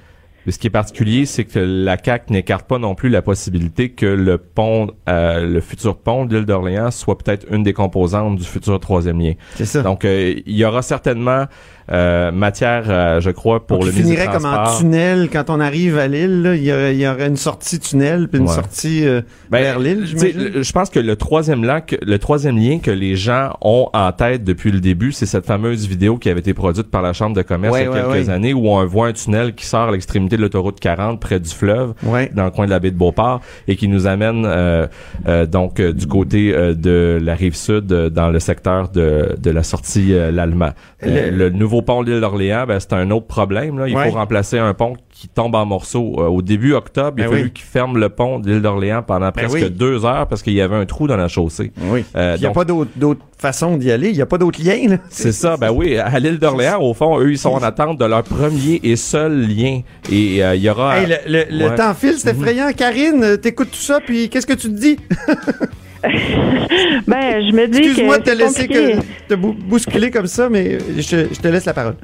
[0.46, 3.90] Mais ce qui est particulier, c'est que la CAC n'écarte pas non plus la possibilité
[3.90, 8.36] que le pont, euh, le futur pont de l'île d'Orléans soit peut-être une des composantes
[8.36, 9.34] du futur troisième lien.
[9.54, 9.82] C'est ça.
[9.82, 11.46] Donc, euh, il y aura certainement
[11.92, 15.60] euh, matière, euh, je crois, pour Donc, le ministre finirait comme en tunnel quand on
[15.60, 16.42] arrive à l'île.
[16.42, 18.54] là, Il y, y aurait une sortie tunnel puis une Ouais.
[18.54, 20.52] sortie euh, Ben, vers l'île, tu sais, j'imagine.
[20.54, 23.88] le- Je pense que le troisième lien, que, le troisième lien que les gens ont
[23.92, 27.12] en tête depuis le début, c'est cette fameuse vidéo qui avait été produite par la
[27.12, 29.54] Chambre de commerce Ouais, il y a ouais, quelques années où on voit un tunnel
[29.54, 31.94] qui sort à l'extrémité de l'autoroute 40 près du fleuve,
[32.34, 34.86] dans le coin de la baie de Beauport, et qui nous amène euh,
[35.26, 39.62] euh, donc euh, du côté de la rive sud, dans le secteur de, de la
[39.62, 40.70] sortie l'Allemand.
[41.02, 43.78] Le- le nouveau pont de l'île d'Orléans, ben, c'est un autre problème.
[43.78, 43.88] Là.
[43.88, 44.08] Il Ouais.
[44.10, 46.14] faut remplacer un pont qui tombe en morceaux.
[46.18, 47.52] Euh, au début octobre, il a Ben fallu oui.
[47.52, 49.70] qu'ils ferment le pont de l'île d'Orléans pendant presque oui.
[49.70, 51.72] deux heures parce qu'il y avait un trou dans la chaussée.
[51.82, 52.04] Oui.
[52.16, 52.64] Euh, Il n'y a donc- pas
[52.96, 54.08] d'autre façon d'y aller.
[54.10, 54.96] Il n'y a pas d'autre lien.
[55.10, 58.04] C'est ça, ben oui, à l'île d'Orléans, au fond, eux, ils sont en attente de
[58.04, 59.80] leur premier et seul lien.
[60.10, 60.98] Et euh, il y aura...
[61.00, 61.74] Hey, le le- le Ouais.
[61.74, 62.70] temps file, c'est effrayant.
[62.76, 64.96] Karine, euh, t'écoutes tout ça, puis qu'est-ce que tu te dis?
[66.02, 67.86] Ben, je me dis que.
[67.86, 71.66] Excuse-moi de te laisser que, te bou- bousculer comme ça, mais je, je te laisse
[71.66, 71.96] la parole.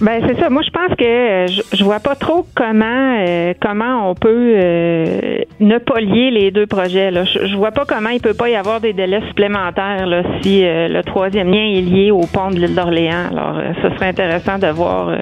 [0.00, 0.48] Ben c'est ça.
[0.48, 4.54] Moi, je pense que euh, je, je vois pas trop comment euh, comment on peut
[4.56, 7.10] euh, ne pas lier les deux projets.
[7.10, 7.24] Là.
[7.24, 10.62] Je, je vois pas comment il peut pas y avoir des délais supplémentaires là, si
[10.62, 13.26] le troisième lien est lié au pont de l'île d'Orléans.
[13.30, 15.18] Alors, ce serait intéressant de voir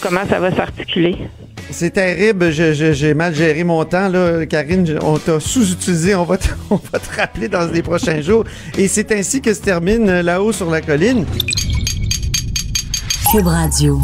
[0.00, 1.16] comment ça va s'articuler.
[1.70, 4.98] C'est terrible, j'ai mal géré mon temps, là, Karine.
[5.02, 8.44] On t'a sous-utilisé, on va, te, on va te rappeler dans les prochains jours.
[8.76, 11.26] Et c'est ainsi que se termine euh, là-haut sur la colline.
[13.30, 14.00] Cube Radio.